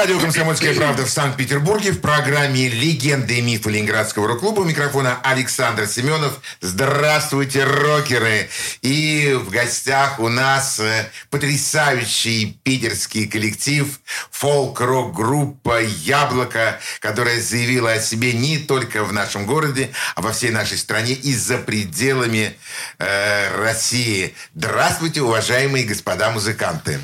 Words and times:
радио 0.00 0.18
«Комсомольская 0.18 0.74
правда» 0.74 1.04
в 1.04 1.10
Санкт-Петербурге 1.10 1.92
в 1.92 2.00
программе 2.00 2.70
«Легенды 2.70 3.36
и 3.36 3.42
мифы 3.42 3.68
Ленинградского 3.68 4.28
рок-клуба» 4.28 4.60
у 4.60 4.64
микрофона 4.64 5.20
Александр 5.22 5.86
Семенов. 5.86 6.40
Здравствуйте, 6.62 7.64
рокеры! 7.64 8.48
И 8.80 9.38
в 9.38 9.50
гостях 9.50 10.18
у 10.18 10.30
нас 10.30 10.80
э, 10.80 11.10
потрясающий 11.28 12.58
питерский 12.62 13.28
коллектив 13.28 14.00
фолк-рок-группа 14.30 15.82
«Яблоко», 15.82 16.80
которая 17.00 17.38
заявила 17.38 17.92
о 17.92 18.00
себе 18.00 18.32
не 18.32 18.56
только 18.56 19.04
в 19.04 19.12
нашем 19.12 19.44
городе, 19.44 19.90
а 20.14 20.22
во 20.22 20.32
всей 20.32 20.50
нашей 20.50 20.78
стране 20.78 21.12
и 21.12 21.34
за 21.34 21.58
пределами 21.58 22.56
э, 22.98 23.62
России. 23.62 24.34
Здравствуйте, 24.54 25.20
уважаемые 25.20 25.84
господа 25.84 26.30
музыканты! 26.30 27.00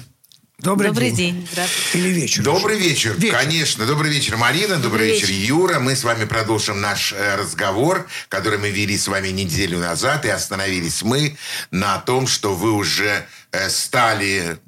Добрый, 0.59 0.89
Добрый 0.89 1.11
день. 1.11 1.35
день. 1.35 1.49
Здравствуйте. 1.53 1.99
Или 1.99 2.09
вечер. 2.19 2.43
Добрый 2.43 2.79
вечер. 2.79 3.15
Вечер. 3.19 3.37
конечно. 3.37 3.85
Добрый 3.85 4.11
вечер, 4.11 4.39
Марина. 4.39 4.77
Добрый, 4.77 4.83
Добрый 4.85 5.07
вечер, 5.13 5.29
вечер. 5.29 5.49
Юра. 5.49 5.81
Мы 5.81 5.95
с 5.95 6.03
вами 6.03 6.25
продолжим 6.25 6.81
наш 6.81 7.13
э, 7.13 7.37
разговор, 7.37 8.09
который 8.31 8.59
мы 8.59 8.71
вели 8.71 8.97
с 8.97 9.07
вами 9.07 9.29
неделю 9.29 9.79
назад, 9.79 10.25
и 10.25 10.31
остановились 10.31 11.03
мы 11.03 11.37
на 11.71 11.99
том, 11.99 12.27
что 12.27 12.55
вы 12.55 12.73
уже 12.73 13.27
э, 13.53 13.69
стали 13.69 14.59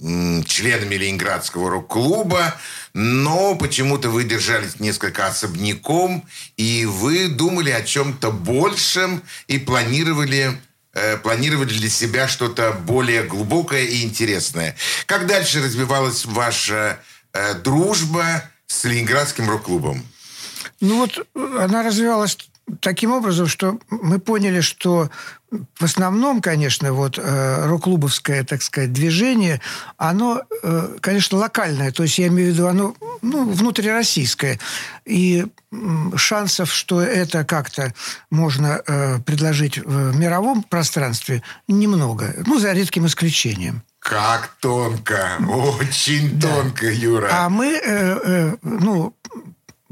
членами 0.47 0.95
Ленинградского 0.95 1.71
рок-клуба, 1.71 2.55
но 2.93 3.55
почему-то 3.55 4.11
вы 4.11 4.25
держались 4.25 4.81
несколько 4.81 5.27
особняком, 5.27 6.29
и 6.59 6.85
вы 6.85 7.29
думали 7.29 7.71
о 7.71 7.81
чем-то 7.83 8.31
большем 8.31 9.23
и 9.47 9.59
планировали 9.59 10.61
э, 10.95 11.17
планировали 11.17 11.73
для 11.73 11.89
себя 11.89 12.29
что-то 12.29 12.73
более 12.73 13.23
глубокое 13.25 13.85
и 13.85 14.03
интересное. 14.03 14.77
Как 15.07 15.27
дальше 15.27 15.63
развивалась 15.63 16.25
ваша 16.25 17.01
э, 17.33 17.55
дружба 17.55 18.45
с 18.67 18.85
Ленинградским 18.85 19.49
рок-клубом? 19.49 20.05
Ну 20.81 20.99
вот 20.99 21.19
э, 21.19 21.59
она 21.61 21.83
развивалась 21.83 22.39
таким 22.81 23.13
образом, 23.13 23.47
что 23.47 23.79
мы 23.91 24.19
поняли, 24.19 24.61
что 24.61 25.11
в 25.51 25.85
основном, 25.85 26.43
конечно, 26.43 26.93
вот 26.93 27.19
э, 27.19 27.67
рок-клубовское, 27.67 28.45
так 28.45 28.63
сказать, 28.63 28.93
движение, 28.93 29.61
оно, 29.97 30.43
э, 30.63 30.97
конечно, 31.01 31.39
локальное, 31.39 31.91
то 31.91 32.03
есть 32.03 32.19
я 32.19 32.27
имею 32.27 32.53
в 32.53 32.55
виду, 32.55 32.67
оно 32.67 32.95
ну, 33.23 33.49
внутрироссийское. 33.49 34.59
И 35.07 35.47
м, 35.73 36.17
шансов, 36.17 36.73
что 36.73 37.01
это 37.01 37.45
как-то 37.45 37.95
можно 38.31 38.83
э, 38.87 39.19
предложить 39.21 39.79
в 39.79 40.17
мировом 40.17 40.63
пространстве, 40.63 41.43
немного. 41.67 42.35
Ну, 42.47 42.59
за 42.59 42.73
редким 42.73 43.07
исключением. 43.07 43.83
Как 44.01 44.55
тонко, 44.61 45.39
очень 45.49 46.41
тонко, 46.41 46.91
Юра. 46.91 47.29
А 47.33 47.49
мы, 47.49 47.75
э, 47.75 47.81
э, 47.85 48.57
ну, 48.63 49.15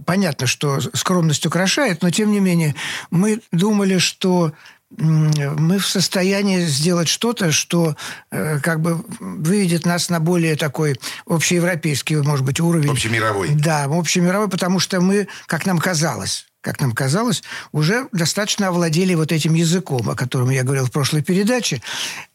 понятно, 0.04 0.46
что 0.46 0.80
скромность 0.94 1.44
украшает, 1.46 2.02
но 2.02 2.10
тем 2.10 2.30
не 2.30 2.40
менее 2.40 2.74
мы 3.10 3.40
думали, 3.52 3.98
что 3.98 4.52
мы 4.90 5.78
в 5.78 5.86
состоянии 5.86 6.64
сделать 6.64 7.08
что-то, 7.08 7.50
что 7.50 7.96
э, 8.30 8.60
как 8.60 8.80
бы 8.80 9.04
выведет 9.18 9.84
нас 9.84 10.08
на 10.10 10.20
более 10.20 10.56
такой 10.56 10.98
общеевропейский, 11.26 12.16
может 12.16 12.44
быть, 12.44 12.60
уровень. 12.60 12.90
Общемировой. 12.90 13.50
Да, 13.54 13.84
общемировой, 13.84 14.48
потому 14.48 14.78
что 14.78 15.00
мы, 15.00 15.28
как 15.46 15.66
нам 15.66 15.78
казалось, 15.78 16.46
как 16.66 16.80
нам 16.80 16.90
казалось, 16.90 17.44
уже 17.70 18.08
достаточно 18.10 18.66
овладели 18.66 19.14
вот 19.14 19.30
этим 19.30 19.54
языком, 19.54 20.10
о 20.10 20.16
котором 20.16 20.50
я 20.50 20.64
говорил 20.64 20.86
в 20.86 20.90
прошлой 20.90 21.22
передаче, 21.22 21.80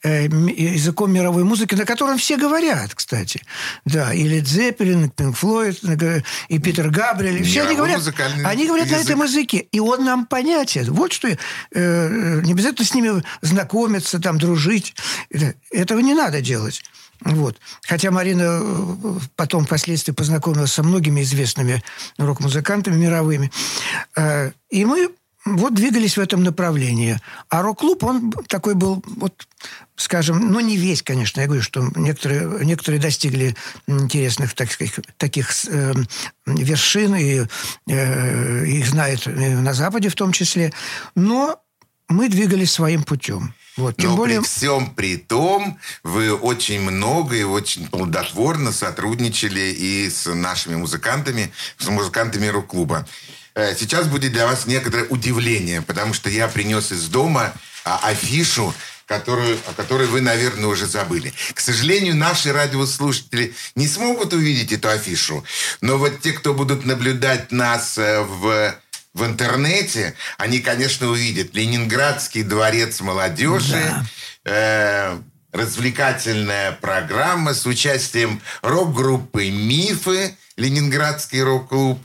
э, 0.03 0.27
языком 0.27 1.11
мировой 1.11 1.43
музыки, 1.43 1.75
на 1.75 1.85
котором 1.85 2.17
все 2.17 2.37
говорят, 2.37 2.95
кстати. 2.95 3.41
Да, 3.83 4.13
и 4.13 4.23
Лед 4.23 4.47
Зеппелин, 4.47 5.03
и 5.05 5.09
Пинк 5.09 5.35
Флойд, 5.35 5.81
и 6.47 6.59
Питер 6.59 6.89
Габриэль. 6.91 7.41
и 7.41 7.43
Все 7.43 7.63
они 7.63 7.73
Мировой 7.73 7.91
говорят, 7.91 8.45
они 8.45 8.67
говорят 8.67 8.87
на 8.89 8.95
язык. 8.95 9.05
этом 9.09 9.23
языке, 9.23 9.57
и 9.69 9.79
он 9.81 10.05
нам 10.05 10.25
понятен. 10.25 10.93
Вот 10.93 11.11
что, 11.11 11.27
э, 11.27 11.35
э, 11.71 12.41
не 12.45 12.53
обязательно 12.53 12.85
с 12.87 12.93
ними 12.93 13.21
знакомиться, 13.41 14.19
там, 14.19 14.37
дружить. 14.39 14.95
Это- 15.29 15.55
Этого 15.71 15.99
не 15.99 16.13
надо 16.13 16.39
делать. 16.41 16.81
Вот. 17.23 17.57
Хотя 17.83 18.11
Марина 18.11 18.59
э, 18.61 19.19
потом 19.35 19.65
впоследствии 19.65 20.11
познакомилась 20.11 20.73
со 20.73 20.83
многими 20.83 21.21
известными 21.21 21.83
рок-музыкантами 22.17 22.95
мировыми. 22.95 23.51
Э, 24.15 24.51
И 24.69 24.85
мы 24.85 25.09
вот 25.45 25.73
двигались 25.73 26.17
в 26.17 26.19
этом 26.19 26.43
направлении. 26.43 27.19
А 27.49 27.61
рок-клуб, 27.61 28.03
он 28.03 28.31
такой 28.47 28.75
был, 28.75 29.03
вот, 29.17 29.47
скажем, 29.95 30.51
ну, 30.51 30.59
не 30.59 30.77
весь, 30.77 31.01
конечно. 31.01 31.41
Я 31.41 31.47
говорю, 31.47 31.63
что 31.63 31.91
некоторые, 31.95 32.63
некоторые 32.63 33.01
достигли 33.01 33.55
интересных, 33.87 34.53
так 34.53 34.71
сказать, 34.71 34.93
таких 35.17 35.49
э, 35.67 35.93
вершин, 36.45 37.15
и 37.15 37.45
э, 37.87 38.65
их 38.65 38.87
знают 38.87 39.25
на 39.25 39.73
Западе 39.73 40.09
в 40.09 40.15
том 40.15 40.31
числе. 40.31 40.73
Но 41.15 41.59
мы 42.07 42.29
двигались 42.29 42.71
своим 42.71 43.03
путем. 43.03 43.53
Вот. 43.77 43.97
Тем 43.97 44.11
Но 44.11 44.17
более... 44.17 44.41
при 44.41 44.47
всем 44.47 44.93
при 44.93 45.17
том, 45.17 45.79
вы 46.03 46.33
очень 46.33 46.81
много 46.81 47.35
и 47.35 47.43
очень 47.43 47.87
плодотворно 47.87 48.71
сотрудничали 48.71 49.71
и 49.71 50.09
с 50.09 50.31
нашими 50.33 50.75
музыкантами, 50.75 51.51
с 51.77 51.87
музыкантами 51.87 52.47
рок-клуба. 52.47 53.07
Э, 53.55 53.75
Сейчас 53.75 54.07
будет 54.07 54.33
для 54.33 54.45
вас 54.45 54.65
некоторое 54.65 55.05
удивление, 55.05 55.81
потому 55.81 56.13
что 56.13 56.29
я 56.29 56.47
принес 56.47 56.91
из 56.91 57.07
дома 57.07 57.53
а, 57.83 57.99
афишу, 58.03 58.73
которую, 59.05 59.57
о 59.67 59.73
которой 59.73 60.07
вы, 60.07 60.21
наверное, 60.21 60.67
уже 60.67 60.85
забыли. 60.85 61.33
К 61.53 61.59
сожалению, 61.59 62.15
наши 62.15 62.53
радиослушатели 62.53 63.53
не 63.75 63.87
смогут 63.87 64.33
увидеть 64.33 64.71
эту 64.71 64.89
афишу, 64.89 65.43
но 65.81 65.97
вот 65.97 66.21
те, 66.21 66.31
кто 66.31 66.53
будут 66.53 66.85
наблюдать 66.85 67.51
нас 67.51 67.97
э, 67.97 68.21
в 68.21 68.73
в 69.13 69.25
интернете, 69.25 70.15
они, 70.37 70.59
конечно, 70.59 71.07
увидят 71.07 71.53
Ленинградский 71.53 72.43
дворец 72.43 73.01
молодежи, 73.01 73.93
э, 74.45 75.19
развлекательная 75.51 76.71
программа 76.73 77.53
с 77.53 77.65
участием 77.65 78.41
рок-группы 78.61 79.49
«Мифы», 79.49 80.35
Ленинградский 80.55 81.41
рок-клуб, 81.41 81.99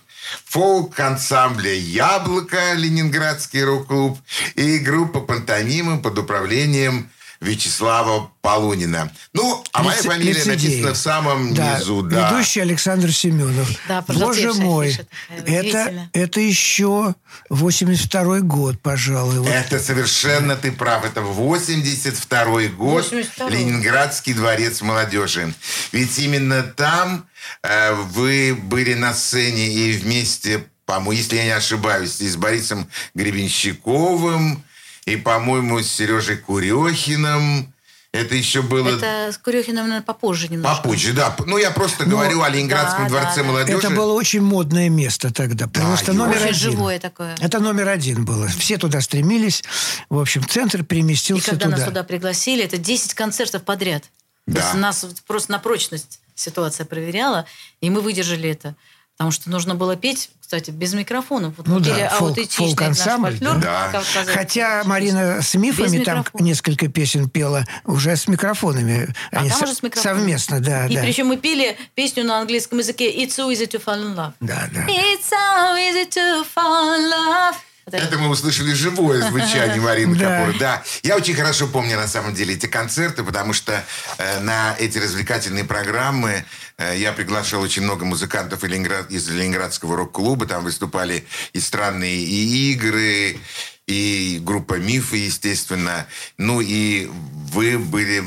фолк-ансамбля 0.46 1.74
«Яблоко», 1.74 2.72
Ленинградский 2.74 3.62
рок-клуб 3.62 4.18
и 4.56 4.78
группа 4.78 5.20
«Пантомимы» 5.20 6.00
под 6.02 6.18
управлением 6.18 7.10
Вячеслава 7.40 8.30
Полунина. 8.40 9.10
Ну, 9.32 9.62
а 9.72 9.82
моя 9.82 9.96
Лице- 9.98 10.08
фамилия 10.08 10.32
лицедеи. 10.32 10.52
написана 10.54 10.92
в 10.94 10.96
самом 10.96 11.54
Да, 11.54 11.78
низу, 11.78 12.02
да. 12.02 12.30
Ведущий 12.30 12.60
Александр 12.60 13.12
Семенов. 13.12 13.68
Да, 13.88 14.02
Боже 14.08 14.52
мой, 14.54 14.96
это, 15.46 16.08
это 16.12 16.40
еще 16.40 17.14
82 17.50 18.40
год, 18.40 18.80
пожалуй. 18.80 19.38
Вот. 19.40 19.48
Это 19.48 19.78
совершенно 19.78 20.56
ты 20.56 20.72
прав. 20.72 21.04
Это 21.04 21.20
82 21.20 22.68
год. 22.68 23.04
82-й. 23.12 23.50
Ленинградский 23.52 24.32
дворец 24.32 24.80
молодежи. 24.82 25.52
Ведь 25.92 26.18
именно 26.18 26.62
там 26.62 27.26
э, 27.62 27.92
вы 27.92 28.54
были 28.54 28.94
на 28.94 29.12
сцене 29.14 29.68
и 29.68 29.92
вместе, 29.92 30.66
по-моему, 30.86 31.12
если 31.12 31.36
я 31.36 31.44
не 31.44 31.50
ошибаюсь, 31.50 32.20
и 32.20 32.28
с 32.28 32.36
Борисом 32.36 32.88
Гребенщиковым, 33.14 34.62
и, 35.06 35.16
по-моему, 35.16 35.80
с 35.80 35.88
Сережей 35.88 36.36
Курехиным. 36.36 37.72
Это 38.12 38.34
еще 38.34 38.62
было 38.62 38.88
Это 38.96 39.30
с 39.30 39.36
Курехиным, 39.36 39.84
наверное, 39.86 40.02
попозже 40.02 40.48
немножко. 40.48 40.76
попозже. 40.82 41.12
Да, 41.12 41.36
ну 41.46 41.58
я 41.58 41.70
просто 41.70 42.06
говорю 42.06 42.40
о 42.42 42.48
Ленинградском 42.48 43.04
да, 43.04 43.08
дворце 43.10 43.36
да, 43.36 43.42
да. 43.42 43.48
молодежи. 43.48 43.78
Это 43.78 43.90
было 43.90 44.12
очень 44.12 44.40
модное 44.40 44.88
место 44.88 45.32
тогда. 45.32 45.66
Просто 45.68 46.12
Юра. 46.12 46.24
номер 46.24 46.36
Очень 46.36 46.48
один. 46.48 46.54
живое 46.54 46.98
такое. 46.98 47.34
Это 47.40 47.58
номер 47.60 47.88
один 47.88 48.24
было. 48.24 48.48
Все 48.48 48.78
туда 48.78 49.02
стремились. 49.02 49.62
В 50.08 50.18
общем, 50.18 50.46
центр 50.48 50.80
И 50.80 50.82
переместился 50.84 51.50
когда 51.50 51.66
туда. 51.66 51.76
нас 51.76 51.86
туда 51.86 52.04
пригласили, 52.04 52.64
это 52.64 52.78
10 52.78 53.12
концертов 53.14 53.64
подряд. 53.64 54.04
Да. 54.46 54.60
То 54.60 54.66
есть 54.66 54.74
нас 54.76 55.06
просто 55.26 55.52
на 55.52 55.58
прочность 55.58 56.20
ситуация 56.34 56.86
проверяла, 56.86 57.44
и 57.82 57.90
мы 57.90 58.00
выдержали 58.00 58.48
это. 58.48 58.76
Потому 59.16 59.30
что 59.30 59.48
нужно 59.50 59.74
было 59.74 59.96
петь, 59.96 60.28
кстати, 60.42 60.70
без 60.70 60.92
микрофонов. 60.92 61.54
Вот 61.56 61.66
Ну 61.66 61.80
да, 61.80 61.94
пели 61.94 62.10
фолк- 62.18 62.36
наш 62.36 62.48
фолк-ансамбль, 62.48 63.30
фольклор, 63.38 63.58
да. 63.60 64.02
Хотя 64.34 64.82
Марина 64.84 65.40
с 65.40 65.54
мифами 65.54 65.96
Без 65.96 66.04
там 66.04 66.18
микрофона. 66.18 66.42
несколько 66.44 66.88
песен 66.88 67.28
пела 67.30 67.64
уже 67.84 68.14
с 68.14 68.28
микрофонами. 68.28 69.14
А 69.32 69.40
Они 69.40 69.48
там 69.48 69.62
уже 69.62 69.74
с 69.74 69.82
микрофоном. 69.82 70.18
совместно, 70.18 70.60
да, 70.60 70.86
И 70.86 70.94
да. 70.96 71.00
причем 71.00 71.28
мы 71.28 71.38
пели 71.38 71.78
песню 71.94 72.24
на 72.24 72.38
английском 72.40 72.78
языке 72.78 73.10
«It's 73.24 73.30
so 73.30 73.50
easy 73.50 73.66
to 73.66 73.82
fall 73.82 74.02
in 74.04 74.14
love». 74.14 74.32
Да, 74.40 74.68
да. 74.70 74.84
It's 74.86 75.30
so 75.30 75.76
easy 75.78 76.06
to 76.10 76.44
fall 76.54 76.98
in 76.98 77.08
love. 77.10 77.54
Это- 77.86 77.98
Это 77.98 78.18
мы 78.18 78.28
услышали 78.30 78.72
живое 78.72 79.22
звучание 79.28 79.80
Марины. 79.80 80.18
Капур. 80.18 80.58
Да. 80.58 80.82
Я 81.04 81.16
очень 81.16 81.34
хорошо 81.34 81.68
помню, 81.68 81.96
на 81.96 82.08
самом 82.08 82.34
деле, 82.34 82.54
эти 82.54 82.66
концерты, 82.66 83.22
потому 83.22 83.52
что 83.52 83.84
э, 84.18 84.40
на 84.40 84.74
эти 84.78 84.98
развлекательные 84.98 85.62
программы 85.64 86.44
э, 86.78 86.96
я 86.98 87.12
приглашал 87.12 87.62
очень 87.62 87.82
много 87.82 88.04
музыкантов 88.04 88.64
из 88.64 89.28
Ленинградского 89.28 89.96
рок-клуба. 89.96 90.46
Там 90.46 90.64
выступали 90.64 91.26
и 91.52 91.60
странные 91.60 92.16
и 92.24 92.72
игры, 92.72 93.38
и 93.86 94.40
группа 94.42 94.74
«Мифы», 94.74 95.18
естественно. 95.18 96.06
Ну 96.38 96.60
и 96.60 97.08
вы 97.52 97.78
были 97.78 98.24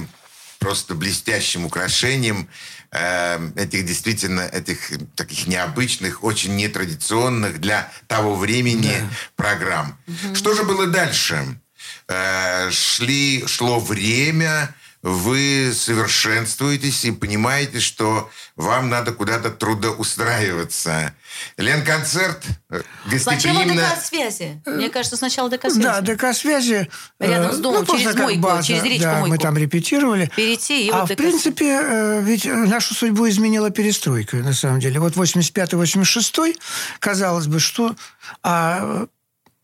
просто 0.59 0.95
блестящим 0.95 1.65
украшением 1.65 2.47
э, 2.91 3.51
этих 3.56 3.86
действительно 3.86 4.41
этих 4.41 4.91
таких 5.15 5.47
необычных, 5.47 6.24
очень 6.24 6.56
нетрадиционных 6.56 7.59
для 7.59 7.91
того 8.07 8.36
времени 8.36 8.94
программ. 9.36 9.97
Что 10.33 10.53
же 10.53 10.63
было 10.63 10.88
дальше? 10.88 11.59
Э, 12.07 12.69
шли, 12.71 13.45
шло 13.47 13.80
время, 13.80 14.74
вы 15.01 15.72
совершенствуетесь 15.74 17.06
и 17.06 17.12
понимаете, 17.12 17.80
что 17.80 18.30
вам 18.56 18.90
надо 18.90 19.13
куда-то 19.13 19.50
трудоустраиваться. 19.50 21.13
Ленконцерт 21.57 22.44
э, 22.69 22.81
Сначала 23.18 23.60
гостеприимно... 23.60 23.90
ДК-связи. 23.96 24.62
Мне 24.66 24.90
кажется, 24.90 25.16
сначала 25.16 25.50
ДК-связи. 25.50 25.81
Да, 25.81 26.01
ДК-связи. 26.01 26.90
Рядом 27.19 27.51
э, 27.51 27.54
с 27.54 27.57
домом, 27.60 27.86
просто 27.86 28.04
через 28.04 28.16
мойку, 28.18 28.40
база. 28.42 28.68
через 28.68 28.84
речку 28.84 29.04
Да, 29.04 29.19
мы 29.22 29.28
мойку. 29.30 29.44
там 29.44 29.57
репетировали. 29.57 30.30
Перейти 30.36 30.88
и 30.88 30.90
а 30.90 31.02
вот 31.02 31.12
в 31.12 31.16
принципе, 31.16 31.80
э, 31.81 32.22
ведь 32.22 32.45
э, 32.45 32.54
нашу 32.54 32.94
судьбу 32.94 33.30
изменила 33.30 33.69
перестройка, 33.69 34.38
на 34.38 34.54
самом 34.54 34.81
деле. 34.81 35.00
Вот 35.00 35.13
85-86, 35.13 36.57
казалось 37.00 37.48
бы, 37.48 37.60
что... 37.60 37.95
А 38.44 38.80
э, 38.81 39.07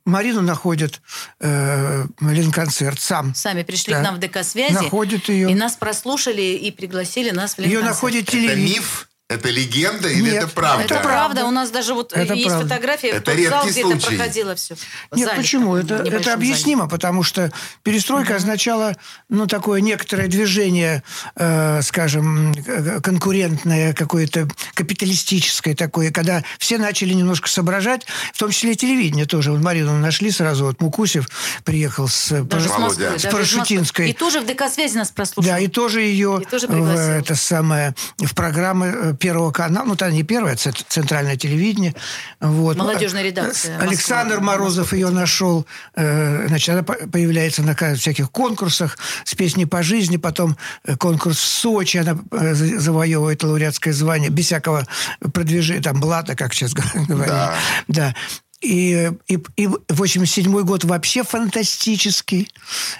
Марину 0.05 0.41
находит 0.41 1.01
э, 1.39 2.05
Ленконцерт 2.21 2.99
сам. 2.99 3.33
Сами 3.35 3.63
пришли 3.63 3.93
Да. 3.93 3.99
к 3.99 4.03
нам 4.03 4.15
в 4.15 4.19
ДК-связи. 4.19 4.73
Находят 4.73 5.27
ее. 5.29 5.51
И 5.51 5.55
нас 5.55 5.75
прослушали 5.75 6.41
и 6.41 6.71
пригласили 6.71 7.31
нас 7.31 7.55
в 7.55 7.59
Ее 7.59 7.67
Ленконцерт. 7.79 7.95
находит 7.95 8.23
Это 8.23 8.31
телевидение. 8.33 8.75
миф? 8.77 9.09
Это 9.27 9.49
легенда 9.49 10.07
или 10.07 10.21
Нет, 10.29 10.43
это 10.43 10.47
правда? 10.49 10.83
Это 10.83 10.99
правда. 10.99 11.45
У 11.45 11.51
нас 11.51 11.71
даже 11.71 11.95
вот 11.95 12.13
Это 12.13 12.35
есть 12.35 12.47
правда. 12.47 12.67
фотография 12.69 13.07
Это 13.07 13.31
в 13.31 13.35
тот 13.35 13.43
зал, 13.49 13.65
редкий 13.65 13.71
где 13.71 13.79
это 13.81 13.89
случай. 13.99 14.17
проходило 14.17 14.55
все. 14.55 14.75
Нет, 15.15 15.31
почему? 15.35 15.75
Это, 15.75 15.95
это 15.95 16.33
объяснимо, 16.33 16.87
потому 16.87 17.23
что 17.23 17.51
перестройка 17.81 18.35
означала 18.35 18.95
ну, 19.27 19.47
такое 19.47 19.81
некоторое 19.81 20.27
движение, 20.27 21.01
э, 21.37 21.81
скажем, 21.81 22.51
э, 22.67 23.01
конкурентное, 23.01 23.93
какое-то 23.95 24.47
капиталистическое 24.75 25.73
такое, 25.75 26.11
когда 26.11 26.43
все 26.59 26.77
начали 26.77 27.13
немножко 27.13 27.49
соображать, 27.49 28.05
в 28.31 28.37
том 28.37 28.51
числе 28.51 28.73
и 28.73 28.75
телевидение 28.75 29.25
тоже. 29.25 29.51
Вот 29.51 29.59
Марину 29.61 29.97
нашли 29.97 30.29
сразу, 30.29 30.65
вот 30.65 30.79
Мукусев 30.81 31.27
приехал 31.63 32.07
с, 32.07 32.31
э, 32.31 32.43
Даже 32.43 32.67
с 32.67 32.71
Пар- 32.71 32.79
Володя. 32.81 33.09
Москвы. 33.11 33.19
с. 33.29 33.31
Парашютинской. 33.33 34.09
И 34.11 34.13
тоже 34.13 34.39
в 34.41 34.45
ДК-связи 34.45 34.95
нас 34.97 35.09
прослушали. 35.09 35.51
Да, 35.51 35.57
и 35.59 35.67
тоже 35.67 36.01
ее 36.01 36.41
И 36.43 36.45
тоже 36.45 36.67
в, 36.67 36.69
пригласил. 36.69 36.99
это 37.01 37.33
самое, 37.35 37.95
в 38.19 38.35
программы 38.35 38.85
э, 38.87 39.14
Первого 39.15 39.51
канала, 39.51 39.85
ну, 39.85 39.95
тогда 39.95 40.13
не 40.15 40.23
Первое, 40.23 40.53
а 40.53 40.55
Центральное 40.55 41.35
телевидение. 41.37 41.93
Вот. 42.39 42.77
Молодежная 42.77 43.21
Ну, 43.23 43.27
редакция 43.29 43.77
Александр 43.79 44.35
Москвы. 44.39 44.45
Морозов 44.45 44.93
ее 44.93 45.09
нашел. 45.09 45.65
э, 45.95 46.47
Значит, 46.47 46.69
она 46.69 46.83
по- 46.83 47.07
появляется 47.07 47.61
на 47.63 47.75
всяких 47.95 48.31
конкурсах 48.31 48.97
с 49.23 49.35
песней 49.35 49.65
по 49.65 49.83
жизни, 49.83 50.17
потом 50.17 50.57
э, 50.85 50.95
конкурс 50.95 51.37
в 51.37 51.45
Сочи, 51.47 51.97
она 51.97 52.17
э, 52.31 52.53
за- 52.53 52.79
завоевывает 52.79 53.43
лауреатское 53.43 53.93
звание, 53.93 54.29
без 54.29 54.45
всякого 54.45 54.85
продвижения, 55.33 55.81
там, 55.81 55.99
блата, 55.99 56.35
как 56.35 56.53
сейчас 56.53 56.73
говорят. 57.07 57.07
Да. 57.27 57.55
Да. 57.87 58.15
И, 58.61 59.11
и, 59.27 59.37
и 59.57 59.69
87 59.89 60.61
год 60.63 60.85
вообще 60.85 61.23
фантастический. 61.23 62.49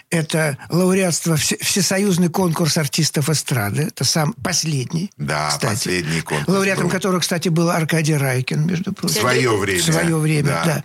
Это 0.10 0.58
лауреатство, 0.70 1.38
все- 1.38 1.58
всесоюзный 1.58 2.30
конкурс 2.30 2.78
артистов 2.78 3.30
эстрады. 3.30 3.84
Это 3.84 4.04
сам 4.04 4.34
последний. 4.34 5.10
Да, 5.18 5.48
кстати. 5.50 5.72
последний 5.74 6.22
конкурс 6.22 6.48
Лауреатом 6.50 6.84
был. 6.86 6.92
которого, 6.92 7.20
кстати, 7.22 7.50
был 7.50 7.70
Аркадий 7.70 8.16
Райкин, 8.16 8.66
между 8.68 8.92
В 8.92 8.96
прочим. 8.96 9.16
свое 9.22 9.58
время. 9.58 9.82
В 9.82 9.86
свое 9.86 10.18
время, 10.18 10.62
да. 10.66 10.84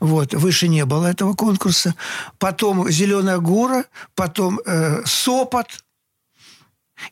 Вот, 0.00 0.34
выше 0.34 0.68
не 0.68 0.84
было 0.84 1.06
этого 1.06 1.34
конкурса. 1.34 1.94
Потом 2.38 2.88
«Зеленая 2.90 3.38
гора», 3.38 3.84
потом 4.14 4.60
э, 4.64 5.02
«Сопот». 5.06 5.66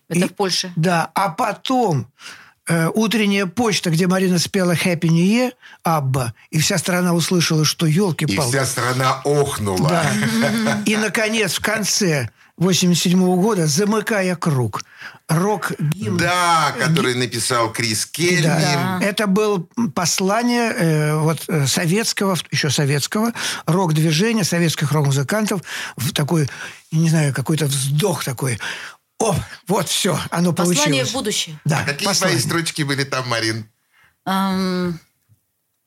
Это 0.08 0.26
И- 0.26 0.28
в 0.28 0.34
Польше. 0.34 0.72
Да, 0.76 1.10
а 1.14 1.30
потом 1.30 2.06
э, 2.68 2.88
«Утренняя 2.94 3.46
почта», 3.46 3.90
где 3.90 4.06
Марина 4.06 4.38
спела 4.38 4.72
«Happy 4.72 5.08
New 5.08 5.24
Year», 5.24 5.52
Абба, 5.82 6.34
и 6.50 6.58
вся 6.58 6.78
страна 6.78 7.14
услышала, 7.14 7.64
что 7.64 7.86
И 7.86 7.92
елки-палки. 7.92 8.50
вся 8.50 8.64
страна 8.66 9.20
охнула. 9.24 9.88
Да. 9.88 10.82
И, 10.86 10.96
наконец, 10.96 11.54
в 11.54 11.60
конце 11.60 12.30
87 12.58 13.18
года, 13.40 13.66
замыкая 13.66 14.34
круг, 14.36 14.82
рок-гимн 15.28 16.16
Да, 16.16 16.74
который 16.78 17.14
написал 17.14 17.72
Крис 17.72 18.06
Кельми. 18.06 18.42
Да. 18.42 18.98
Это 19.00 19.26
было 19.26 19.64
послание 19.94 20.72
э, 20.72 21.14
вот, 21.16 21.44
э, 21.48 21.66
советского, 21.66 22.36
еще 22.50 22.70
советского 22.70 23.32
рок-движения, 23.66 24.44
советских 24.44 24.90
рок-музыкантов 24.92 25.62
в 25.96 26.12
такой, 26.12 26.48
не 26.90 27.10
знаю, 27.10 27.32
какой-то 27.32 27.66
вздох 27.66 28.24
такой. 28.24 28.58
О, 29.20 29.34
вот 29.66 29.88
все, 29.88 30.18
оно 30.30 30.52
Послание 30.52 30.84
получилось. 30.84 31.10
в 31.10 31.12
будущее. 31.14 31.60
Да, 31.64 31.80
А 31.80 31.84
какие 31.84 32.06
послание. 32.06 32.38
твои 32.38 32.48
строчки 32.50 32.82
были 32.82 33.04
там, 33.04 33.28
Марин? 33.28 33.68
Ам, 34.24 34.98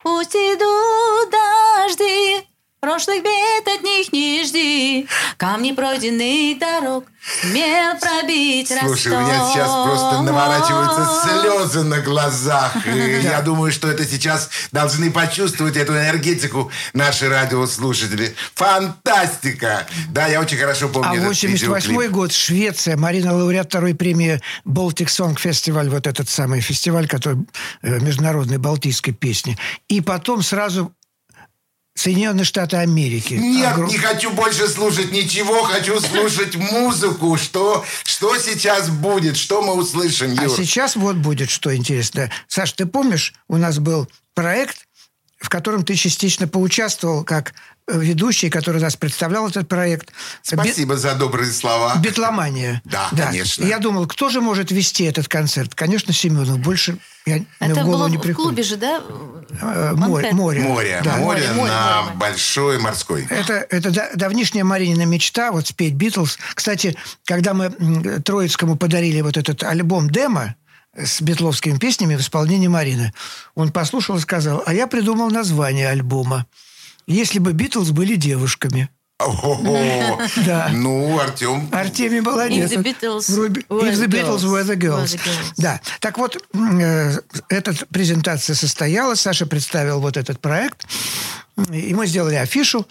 Пусть 0.02 0.34
идут 0.34 1.30
дожди, 1.30 2.46
прошлых 2.82 3.22
бед 3.22 3.68
от 3.76 3.84
них 3.84 4.12
не 4.12 4.44
жди. 4.44 5.06
Камни 5.36 5.70
пройденных 5.70 6.58
дорог, 6.58 7.04
мел 7.44 7.96
пробить 8.00 8.72
Слушай, 8.76 9.12
у 9.12 9.20
меня 9.20 9.52
сейчас 9.52 9.70
просто 9.86 10.22
наворачиваются 10.22 11.22
слезы 11.22 11.84
на 11.84 12.00
глазах. 12.00 12.74
И 12.84 13.20
я 13.22 13.40
думаю, 13.42 13.70
что 13.70 13.86
это 13.86 14.04
сейчас 14.04 14.50
должны 14.72 15.12
почувствовать 15.12 15.76
эту 15.76 15.92
энергетику 15.92 16.72
наши 16.92 17.28
радиослушатели. 17.28 18.34
Фантастика! 18.56 19.86
Да, 20.10 20.26
я 20.26 20.40
очень 20.40 20.56
хорошо 20.56 20.88
помню 20.88 21.10
А 21.10 21.14
этот 21.14 21.28
88 21.28 21.88
видеоклип. 21.88 22.10
год, 22.10 22.32
Швеция, 22.32 22.96
Марина 22.96 23.32
лауреат 23.32 23.68
второй 23.68 23.94
премии 23.94 24.40
Baltic 24.66 25.06
Song 25.06 25.36
Festival, 25.36 25.88
вот 25.88 26.08
этот 26.08 26.28
самый 26.28 26.60
фестиваль, 26.60 27.06
который 27.06 27.46
э, 27.82 28.00
международной 28.00 28.58
балтийской 28.58 29.14
песни. 29.14 29.56
И 29.86 30.00
потом 30.00 30.42
сразу 30.42 30.92
Соединенные 31.94 32.44
Штаты 32.44 32.76
Америки. 32.78 33.34
Нет, 33.34 33.74
Огром- 33.76 33.88
не 33.88 33.98
хочу 33.98 34.32
больше 34.32 34.66
слушать 34.68 35.12
ничего, 35.12 35.62
хочу 35.62 36.00
слушать 36.00 36.56
музыку. 36.56 37.36
Что, 37.36 37.84
что 38.04 38.36
сейчас 38.38 38.88
будет, 38.88 39.36
что 39.36 39.60
мы 39.62 39.74
услышим, 39.74 40.34
А 40.38 40.44
Юр? 40.44 40.56
сейчас 40.56 40.96
вот 40.96 41.16
будет 41.16 41.50
что 41.50 41.74
интересно. 41.76 42.30
Саш, 42.48 42.72
ты 42.72 42.86
помнишь, 42.86 43.34
у 43.48 43.56
нас 43.58 43.78
был 43.78 44.08
проект, 44.34 44.86
в 45.38 45.48
котором 45.50 45.84
ты 45.84 45.94
частично 45.94 46.48
поучаствовал 46.48 47.24
как 47.24 47.52
ведущий, 47.88 48.48
который 48.50 48.80
нас 48.80 48.96
представлял 48.96 49.48
этот 49.48 49.68
проект. 49.68 50.12
Спасибо 50.42 50.96
за 50.96 51.14
добрые 51.14 51.50
слова. 51.52 51.94
Бит- 51.96 52.12
Битломания. 52.12 52.80
Да, 52.84 53.08
конечно. 53.10 53.64
И 53.64 53.68
я 53.68 53.78
думал, 53.78 54.06
кто 54.06 54.28
же 54.28 54.40
может 54.40 54.70
вести 54.70 55.04
этот 55.04 55.28
концерт? 55.28 55.74
Конечно, 55.74 56.12
Семенов. 56.12 56.58
Больше 56.60 56.98
я, 57.26 57.44
Это 57.60 57.74
в 57.74 57.84
голову 57.84 57.90
было 57.92 58.08
не 58.08 58.16
в 58.18 58.20
приходит. 58.20 58.36
клубе 58.48 58.62
же, 58.62 58.76
да? 58.76 59.00
Э, 59.60 59.92
море, 59.96 60.32
море. 60.32 60.60
Море, 60.62 61.00
Да. 61.04 61.16
море, 61.16 61.48
море, 61.54 61.70
на 61.70 62.02
море. 62.02 62.16
большой 62.16 62.78
морской. 62.78 63.26
Это, 63.28 63.66
это 63.70 63.90
да- 63.90 64.10
давнишняя 64.14 64.64
Маринина 64.64 65.02
мечта, 65.04 65.50
вот 65.52 65.66
спеть 65.68 65.94
Битлз. 65.94 66.38
Кстати, 66.54 66.96
когда 67.24 67.52
мы 67.54 67.70
Троицкому 68.24 68.76
подарили 68.76 69.20
вот 69.20 69.36
этот 69.36 69.62
альбом 69.64 70.08
демо 70.10 70.54
с 70.96 71.20
битловскими 71.22 71.78
песнями 71.78 72.16
в 72.16 72.20
исполнении 72.20 72.68
Марины, 72.68 73.12
он 73.54 73.72
послушал 73.72 74.16
и 74.16 74.20
сказал, 74.20 74.62
а 74.66 74.74
я 74.74 74.86
придумал 74.86 75.30
название 75.30 75.88
альбома. 75.88 76.46
«Если 77.12 77.38
бы 77.38 77.52
Битлз 77.52 77.90
были 77.90 78.16
девушками». 78.16 78.88
Да. 80.46 80.70
Ну, 80.72 81.18
Артем, 81.20 81.68
Артемий 81.70 82.20
молодец. 82.20 82.72
If 82.72 82.78
the 82.78 82.82
Beatles 82.82 83.28
If 83.28 83.98
the 83.98 84.08
Beatles 84.08 84.42
girls. 84.42 84.44
were 84.46 84.64
the 84.64 84.76
girls. 84.76 85.14
Were 85.14 85.18
the 85.18 85.24
girls. 85.24 85.52
Да. 85.58 85.80
Так 86.00 86.18
вот, 86.18 86.36
э, 86.54 87.18
эта 87.48 87.74
презентация 87.92 88.54
состоялась. 88.54 89.20
Саша 89.20 89.46
представил 89.46 90.00
вот 90.00 90.16
этот 90.16 90.40
проект. 90.40 90.86
И 91.70 91.94
мы 91.94 92.06
сделали 92.06 92.34
афишу. 92.34 92.86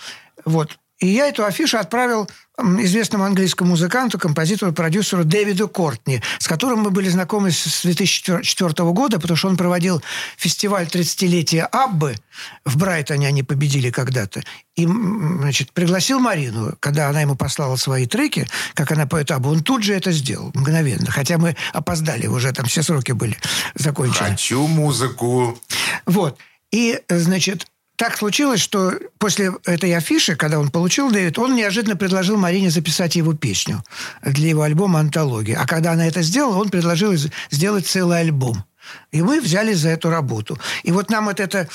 Вот. 0.45 0.77
И 1.01 1.07
я 1.07 1.27
эту 1.27 1.43
афишу 1.43 1.79
отправил 1.79 2.29
известному 2.59 3.23
английскому 3.23 3.71
музыканту, 3.71 4.19
композитору, 4.19 4.71
продюсеру 4.71 5.23
Дэвиду 5.23 5.67
Кортни, 5.67 6.21
с 6.37 6.47
которым 6.47 6.81
мы 6.81 6.91
были 6.91 7.09
знакомы 7.09 7.49
с 7.51 7.81
2004 7.81 8.73
года, 8.91 9.19
потому 9.19 9.35
что 9.35 9.47
он 9.47 9.57
проводил 9.57 10.03
фестиваль 10.37 10.85
30-летия 10.85 11.63
Аббы. 11.63 12.15
В 12.63 12.77
Брайтоне 12.77 13.27
они 13.27 13.41
победили 13.41 13.89
когда-то. 13.89 14.43
И, 14.75 14.85
значит, 14.85 15.73
пригласил 15.73 16.19
Марину, 16.19 16.75
когда 16.79 17.09
она 17.09 17.21
ему 17.21 17.35
послала 17.35 17.77
свои 17.77 18.05
треки, 18.05 18.47
как 18.75 18.91
она 18.91 19.07
поет 19.07 19.31
Аббу, 19.31 19.49
он 19.49 19.63
тут 19.63 19.81
же 19.81 19.95
это 19.95 20.11
сделал, 20.11 20.51
мгновенно. 20.53 21.09
Хотя 21.09 21.39
мы 21.39 21.55
опоздали, 21.73 22.27
уже 22.27 22.51
там 22.51 22.67
все 22.67 22.83
сроки 22.83 23.13
были 23.13 23.37
закончены. 23.73 24.29
хочу 24.29 24.67
музыку. 24.67 25.59
Вот. 26.05 26.37
И, 26.71 27.01
значит, 27.09 27.67
так 28.01 28.17
случилось, 28.17 28.59
что 28.59 28.95
после 29.19 29.51
этой 29.63 29.95
афиши, 29.95 30.35
когда 30.35 30.59
он 30.59 30.71
получил 30.71 31.11
Дэвид, 31.11 31.37
он 31.37 31.55
неожиданно 31.55 31.95
предложил 31.95 32.35
Марине 32.35 32.71
записать 32.71 33.15
его 33.15 33.35
песню 33.35 33.83
для 34.23 34.49
его 34.49 34.63
альбома 34.63 34.99
«Антология». 34.99 35.55
А 35.61 35.67
когда 35.67 35.91
она 35.91 36.07
это 36.07 36.23
сделала, 36.23 36.57
он 36.57 36.71
предложил 36.71 37.13
сделать 37.51 37.85
целый 37.85 38.21
альбом. 38.21 38.65
И 39.11 39.21
мы 39.21 39.41
взялись 39.41 39.77
за 39.77 39.89
эту 39.89 40.09
работу. 40.09 40.57
И 40.83 40.91
вот 40.91 41.09
нам 41.09 41.25
вот 41.25 41.39
это, 41.39 41.67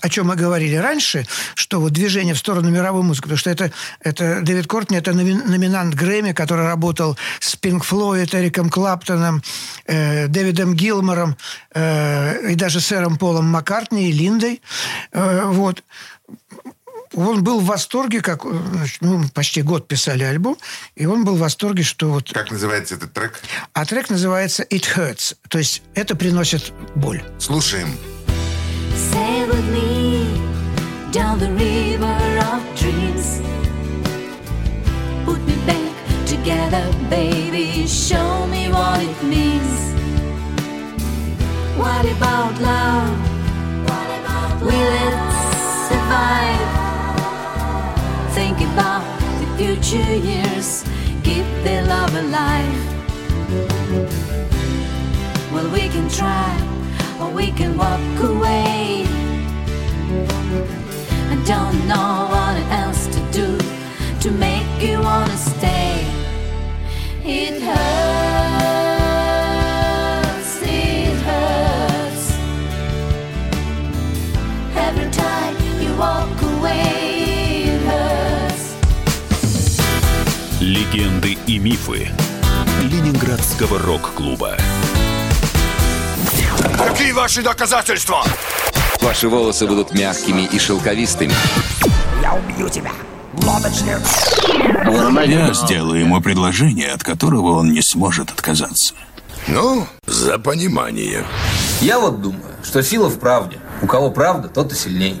о 0.00 0.08
чем 0.08 0.28
мы 0.28 0.36
говорили 0.36 0.76
раньше, 0.76 1.26
что 1.54 1.80
вот 1.80 1.92
движение 1.92 2.34
в 2.34 2.38
сторону 2.38 2.70
мировой 2.70 3.02
музыки, 3.02 3.24
потому 3.24 3.38
что 3.38 3.50
это, 3.50 3.72
это 4.00 4.40
Дэвид 4.42 4.66
Кортни, 4.66 4.96
это 4.96 5.12
номинант 5.12 5.94
Грэмми, 5.94 6.32
который 6.32 6.66
работал 6.66 7.16
с 7.40 7.56
Пинк 7.56 7.84
Флойд, 7.84 8.34
Эриком 8.34 8.70
Клаптоном, 8.70 9.42
э, 9.86 10.28
Дэвидом 10.28 10.74
Гилмором 10.74 11.36
э, 11.74 12.52
и 12.52 12.54
даже 12.54 12.80
сэром 12.80 13.16
Полом 13.16 13.46
Маккартни 13.46 14.08
и 14.08 14.12
Линдой. 14.12 14.62
Э, 15.12 15.44
вот 15.46 15.82
он 17.16 17.42
был 17.44 17.60
в 17.60 17.66
восторге, 17.66 18.20
как 18.20 18.42
значит, 18.44 18.98
ну, 19.00 19.22
почти 19.32 19.62
год 19.62 19.88
писали 19.88 20.24
альбом, 20.24 20.56
и 20.94 21.06
он 21.06 21.24
был 21.24 21.36
в 21.36 21.40
восторге, 21.40 21.82
что 21.82 22.10
вот... 22.10 22.32
Как 22.32 22.50
называется 22.50 22.94
этот 22.94 23.12
трек? 23.12 23.40
А 23.72 23.84
трек 23.84 24.10
называется 24.10 24.62
«It 24.64 24.84
Hurts», 24.96 25.36
то 25.48 25.58
есть 25.58 25.82
это 25.94 26.16
приносит 26.16 26.72
боль. 26.94 27.22
Слушаем. 27.38 27.96
Sail 29.12 29.48
with 29.48 29.64
me 29.72 30.26
down 31.12 31.38
the 31.38 31.50
river 31.52 32.38
of 32.52 32.62
dreams. 32.76 33.40
Put 35.24 35.40
me 35.46 35.56
back 35.66 35.92
together, 36.26 36.84
baby. 37.08 37.86
Show 37.86 38.46
me 38.46 38.68
what 38.70 39.00
it 39.02 39.22
means. 39.22 39.94
What 41.76 42.04
about 42.06 42.60
love? 42.60 43.18
What 43.84 44.08
about 44.20 44.62
Will 44.62 44.72
it 44.72 45.14
survive? 45.88 46.73
Future 49.94 50.14
years, 50.16 50.84
keep 51.22 51.46
their 51.62 51.84
love 51.86 52.14
alive. 52.16 52.78
Well, 55.52 55.70
we 55.70 55.88
can 55.88 56.08
try, 56.08 56.52
or 57.20 57.30
we 57.30 57.52
can 57.52 57.76
walk 57.76 58.00
away. 58.20 59.06
I 61.30 61.36
don't 61.46 61.78
know 61.86 62.26
what 62.34 62.56
else 62.82 63.06
to 63.06 63.20
do 63.30 63.58
to 64.20 64.30
make 64.32 64.66
you 64.82 64.98
wanna 65.00 65.36
stay. 65.36 66.04
It 67.24 67.62
hurts, 67.62 68.23
Легенды 80.94 81.36
и 81.48 81.58
мифы 81.58 82.08
Ленинградского 82.82 83.80
рок-клуба. 83.80 84.56
Какие 86.78 87.10
ваши 87.10 87.42
доказательства? 87.42 88.22
Ваши 89.00 89.28
волосы 89.28 89.66
будут 89.66 89.92
мягкими 89.92 90.42
и 90.42 90.56
шелковистыми. 90.56 91.32
Я 92.22 92.34
убью 92.34 92.68
тебя. 92.68 92.92
Лодочник. 93.42 93.98
Я 95.26 95.52
сделаю 95.52 95.98
ему 95.98 96.20
предложение, 96.20 96.92
от 96.92 97.02
которого 97.02 97.58
он 97.58 97.72
не 97.72 97.82
сможет 97.82 98.30
отказаться. 98.30 98.94
Ну, 99.48 99.88
за 100.06 100.38
понимание. 100.38 101.24
Я 101.80 101.98
вот 101.98 102.22
думаю, 102.22 102.54
что 102.62 102.84
сила 102.84 103.08
в 103.08 103.18
правде. 103.18 103.58
У 103.82 103.88
кого 103.88 104.12
правда, 104.12 104.46
тот 104.46 104.70
и 104.70 104.76
сильней. 104.76 105.20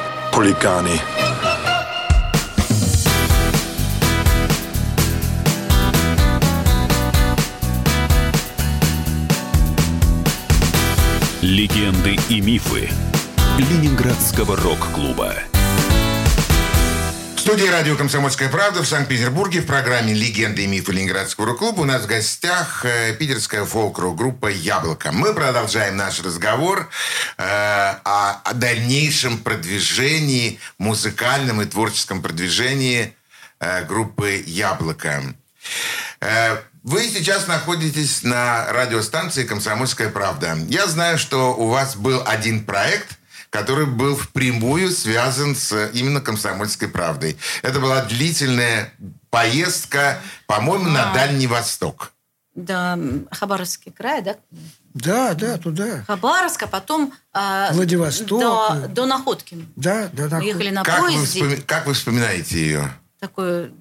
Хулиганы. 0.33 0.99
Легенды 11.41 12.17
и 12.29 12.41
мифы 12.41 12.89
Ленинградского 13.57 14.55
рок-клуба. 14.55 15.35
Студии 17.51 17.67
радио 17.67 17.97
«Комсомольская 17.97 18.47
правда» 18.47 18.81
в 18.81 18.87
Санкт-Петербурге 18.87 19.59
в 19.59 19.65
программе 19.65 20.13
«Легенды 20.13 20.63
и 20.63 20.67
мифы 20.67 20.93
Ленинградского 20.93 21.47
рок-клуба» 21.47 21.81
у 21.81 21.83
нас 21.83 22.03
в 22.03 22.07
гостях 22.07 22.85
э, 22.85 23.13
питерская 23.13 23.65
фолк-рок-группа 23.65 24.47
«Яблоко». 24.47 25.11
Мы 25.11 25.33
продолжаем 25.33 25.97
наш 25.97 26.21
разговор 26.23 26.89
э, 27.37 27.43
о, 27.43 28.41
о 28.45 28.53
дальнейшем 28.53 29.37
продвижении, 29.37 30.61
музыкальном 30.77 31.61
и 31.61 31.65
творческом 31.65 32.21
продвижении 32.21 33.13
э, 33.59 33.83
группы 33.83 34.41
«Яблоко». 34.47 35.21
Э, 36.21 36.55
вы 36.83 37.03
сейчас 37.09 37.47
находитесь 37.47 38.23
на 38.23 38.71
радиостанции 38.71 39.43
«Комсомольская 39.43 40.07
правда». 40.07 40.57
Я 40.69 40.87
знаю, 40.87 41.17
что 41.17 41.53
у 41.53 41.67
вас 41.67 41.97
был 41.97 42.23
один 42.25 42.63
проект– 42.63 43.09
который 43.51 43.85
был 43.85 44.15
впрямую 44.15 44.89
связан 44.91 45.55
с 45.55 45.89
именно 45.93 46.21
«Комсомольской 46.21 46.87
правдой». 46.87 47.37
Это 47.61 47.79
была 47.79 48.03
длительная 48.05 48.91
поездка, 49.29 50.19
по-моему, 50.47 50.85
на 50.89 51.13
Дальний 51.13 51.47
Восток. 51.47 52.13
Да, 52.55 52.97
Хабаровский 53.31 53.91
край, 53.91 54.21
да? 54.21 54.35
Да, 54.93 55.33
да, 55.35 55.57
туда. 55.57 56.03
Хабаровск, 56.07 56.63
а 56.63 56.67
потом... 56.67 57.13
э, 57.33 57.67
Владивосток. 57.73 58.27
До, 58.39 58.87
до 58.89 59.05
Находки. 59.05 59.65
Да, 59.75 60.09
да, 60.11 60.27
да. 60.27 60.39
Мы 60.39 60.45
ехали 60.45 60.69
на 60.69 60.83
Как 60.83 61.01
вы, 61.01 61.07
поезде. 61.13 61.39
вспоми- 61.41 61.61
как 61.61 61.85
вы 61.87 61.93
вспоминаете 61.93 62.57
ее? 62.59 62.91
Такой... 63.19 63.71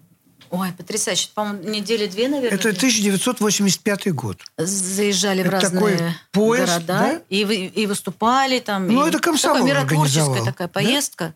Ой, 0.51 0.73
потрясающе. 0.73 1.29
По-моему, 1.35 1.69
недели 1.69 2.07
две, 2.07 2.29
наверное. 2.29 2.59
Это 2.59 2.71
1985 2.71 4.13
год. 4.15 4.39
заезжали 4.59 5.43
в 5.43 5.47
Это 5.47 5.61
разные 5.61 5.97
такой 5.97 6.15
поезд, 6.33 6.73
города 6.73 6.87
да? 6.87 7.21
и, 7.29 7.43
и 7.43 7.87
выступали 7.87 8.59
там. 8.59 8.89
Ну, 8.89 9.07
и 9.07 9.09
это 9.09 9.21
комсомол 9.21 9.67
такая 9.67 9.85
миротворческая 9.85 10.45
такая 10.45 10.69
да? 10.69 10.73
поездка. 10.73 11.35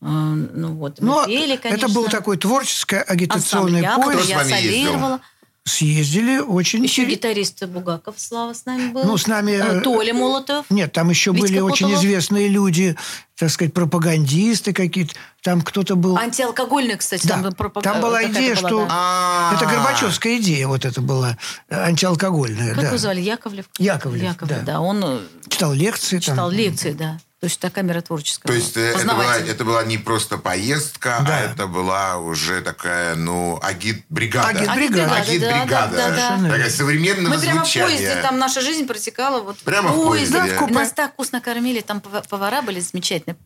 А, 0.00 0.06
Ну 0.06 0.74
вот, 0.74 1.00
мы 1.00 1.06
Ну, 1.08 1.26
пели, 1.26 1.56
конечно. 1.56 1.86
это 1.86 1.94
был 1.94 2.08
такой 2.08 2.36
творческий 2.38 2.96
ансамбль 2.96 3.12
агитационный 3.14 3.82
Кто 3.82 4.02
поезд. 4.02 4.28
я 4.28 4.38
вами 4.38 4.52
ездил? 4.52 5.20
Съездили 5.66 6.38
очень... 6.38 6.84
Еще 6.84 7.04
гитарист 7.06 7.64
Бугаков 7.66 8.14
Слава 8.18 8.52
с 8.52 8.66
нами 8.66 8.92
был. 8.92 9.02
Ну, 9.02 9.16
с 9.18 9.26
нами... 9.26 9.50
Э, 9.50 9.78
э, 9.78 9.80
Толя 9.80 10.14
Молотов. 10.14 10.64
Нет, 10.70 10.92
там 10.92 11.10
еще 11.10 11.32
Витька 11.32 11.42
были 11.48 11.58
очень 11.58 11.86
Потолов. 11.86 12.04
известные 12.04 12.48
люди, 12.48 12.96
так 13.36 13.50
сказать, 13.50 13.74
пропагандисты 13.74 14.72
какие-то. 14.72 15.14
Там 15.42 15.62
кто-то 15.62 15.96
был... 15.96 16.16
Антиалкогольный, 16.16 16.96
кстати, 16.96 17.26
Да, 17.26 17.42
там, 17.42 17.52
пропаг- 17.52 17.82
там 17.82 18.00
была 18.00 18.24
идея, 18.26 18.54
была, 18.54 18.68
что... 18.68 18.86
да. 18.86 19.52
Это 19.56 19.66
Горбачевская 19.66 20.36
идея 20.36 20.68
вот 20.68 20.84
это 20.84 21.00
была, 21.00 21.36
э, 21.68 21.76
антиалкогольная. 21.76 22.74
Как 22.74 22.82
да. 22.82 22.86
его 22.86 22.98
звали? 22.98 23.20
Яковлев? 23.20 23.66
Яковлев, 23.78 24.22
Яковлев, 24.22 24.58
да. 24.58 24.72
да. 24.74 24.80
Он 24.80 25.20
Читал 25.48 25.72
лекции. 25.72 26.18
там. 26.20 26.22
читал 26.22 26.50
лекции, 26.50 26.92
да. 26.92 27.18
То 27.46 27.48
есть 27.48 27.60
такая 27.60 27.84
миротворческая. 27.84 28.48
То 28.48 28.54
есть 28.54 28.76
э, 28.76 28.90
это 28.90 29.06
была, 29.06 29.36
это 29.36 29.64
была 29.64 29.84
не 29.84 29.98
просто 29.98 30.36
поездка, 30.36 31.22
Да. 31.24 31.36
а 31.36 31.40
это 31.42 31.68
была 31.68 32.16
уже 32.18 32.60
такая, 32.60 33.14
ну, 33.14 33.60
агит-бригада. 33.62 34.48
Агит-бригада, 34.48 35.06
да, 35.06 35.14
Агит-бригада. 35.14 35.96
да, 35.96 36.10
да, 36.10 36.36
да. 36.40 36.50
Такая 36.50 36.70
современного 36.70 37.34
Мы 37.34 37.40
прямо 37.40 37.60
в 37.60 37.64
звучания. 37.64 37.86
поезде, 37.86 38.16
там 38.20 38.40
наша 38.40 38.62
жизнь 38.62 38.84
протекала 38.88 39.42
вот 39.42 39.58
Прямо 39.58 39.90
в 39.92 39.94
поезде. 39.94 40.34
Да, 40.36 40.44
в 40.46 40.56
купе. 40.58 40.74
Нас 40.74 40.90
так 40.90 41.12
вкусно 41.12 41.40
кормили, 41.40 41.82
там 41.82 41.98
пова- 42.00 42.24
повара 42.28 42.62
были 42.62 42.80
замечательные. 42.80 43.36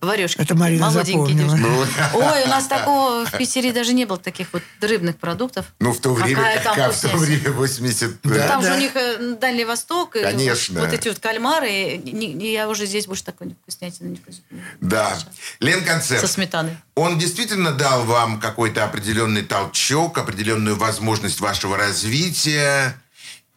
Поварешки. 0.00 0.40
Это 0.40 0.54
Марина 0.54 0.90
запомнила. 0.90 1.56
девушки. 1.56 1.94
Ой, 2.14 2.44
у 2.44 2.48
нас 2.48 2.66
такого 2.66 3.26
в 3.26 3.36
Питере 3.36 3.72
даже 3.72 3.92
не 3.92 4.04
было 4.04 4.18
таких 4.18 4.52
вот 4.52 4.62
рыбных 4.80 5.16
продуктов. 5.16 5.66
Ну, 5.80 5.92
в 5.92 6.00
то 6.00 6.14
время, 6.14 6.36
Какая 6.36 6.62
там 6.62 6.76
как 6.76 6.92
в 6.94 7.00
то 7.00 7.16
время, 7.16 7.50
80... 7.50 8.20
Да. 8.22 8.48
Там 8.48 8.62
же 8.62 8.68
да. 8.68 8.74
у 8.74 8.78
них 8.78 8.90
э, 8.94 9.36
Дальний 9.40 9.64
Восток, 9.64 10.16
и 10.16 10.22
Конечно. 10.22 10.80
вот, 10.80 10.88
вот 10.88 10.94
эти 10.98 11.08
вот 11.08 11.18
кальмары, 11.18 11.70
и 11.70 12.52
я 12.52 12.68
уже 12.68 12.86
здесь 12.86 13.06
больше 13.06 13.24
такой 13.24 13.54
вкуснятины 13.62 14.08
не 14.08 14.16
вкус- 14.16 14.40
Да. 14.80 15.18
Лен 15.60 15.84
Концерт. 15.84 16.20
Со 16.20 16.28
сметаной. 16.28 16.76
Он 16.94 17.18
действительно 17.18 17.72
дал 17.72 18.04
вам 18.04 18.40
какой-то 18.40 18.84
определенный 18.84 19.42
толчок, 19.42 20.18
определенную 20.18 20.76
возможность 20.76 21.40
вашего 21.40 21.76
развития? 21.76 23.00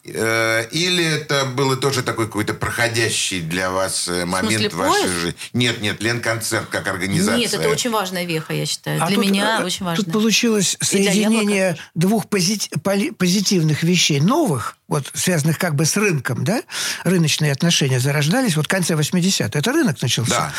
Э, 0.03 0.67
Или 0.71 1.03
это 1.05 1.45
было 1.45 1.75
тоже 1.77 2.01
такой 2.01 2.25
какой-то 2.25 2.53
проходящий 2.53 3.41
для 3.41 3.69
вас 3.69 4.07
э, 4.07 4.25
момент 4.25 4.61
смысле, 4.61 4.69
в 4.69 4.73
вашей 4.73 5.07
жизни? 5.09 5.35
Нет, 5.53 5.81
нет, 5.81 6.01
Ленконцерт 6.01 6.69
как 6.69 6.87
организация. 6.87 7.37
Нет, 7.37 7.53
это 7.53 7.69
очень 7.69 7.91
важная 7.91 8.25
веха, 8.25 8.53
я 8.53 8.65
считаю. 8.65 9.01
А 9.01 9.07
Для 9.07 9.15
тут, 9.15 9.25
меня 9.25 9.59
э, 9.61 9.63
очень 9.63 9.85
важно. 9.85 10.03
Тут 10.03 10.11
получилось 10.13 10.75
соединение 10.81 11.77
двух 11.93 12.25
пози- 12.25 12.69
позитивных 13.13 13.83
вещей, 13.83 14.19
новых, 14.19 14.77
вот 14.91 15.09
связанных 15.13 15.57
как 15.57 15.75
бы 15.75 15.85
с 15.85 15.95
рынком, 15.95 16.43
да? 16.43 16.61
Рыночные 17.05 17.53
отношения 17.53 18.01
зарождались 18.01 18.57
вот 18.57 18.65
в 18.65 18.67
конце 18.67 18.93
80-х. 18.93 19.57
Это 19.57 19.71
рынок 19.71 20.01
начался. 20.01 20.31
Да. 20.31 20.53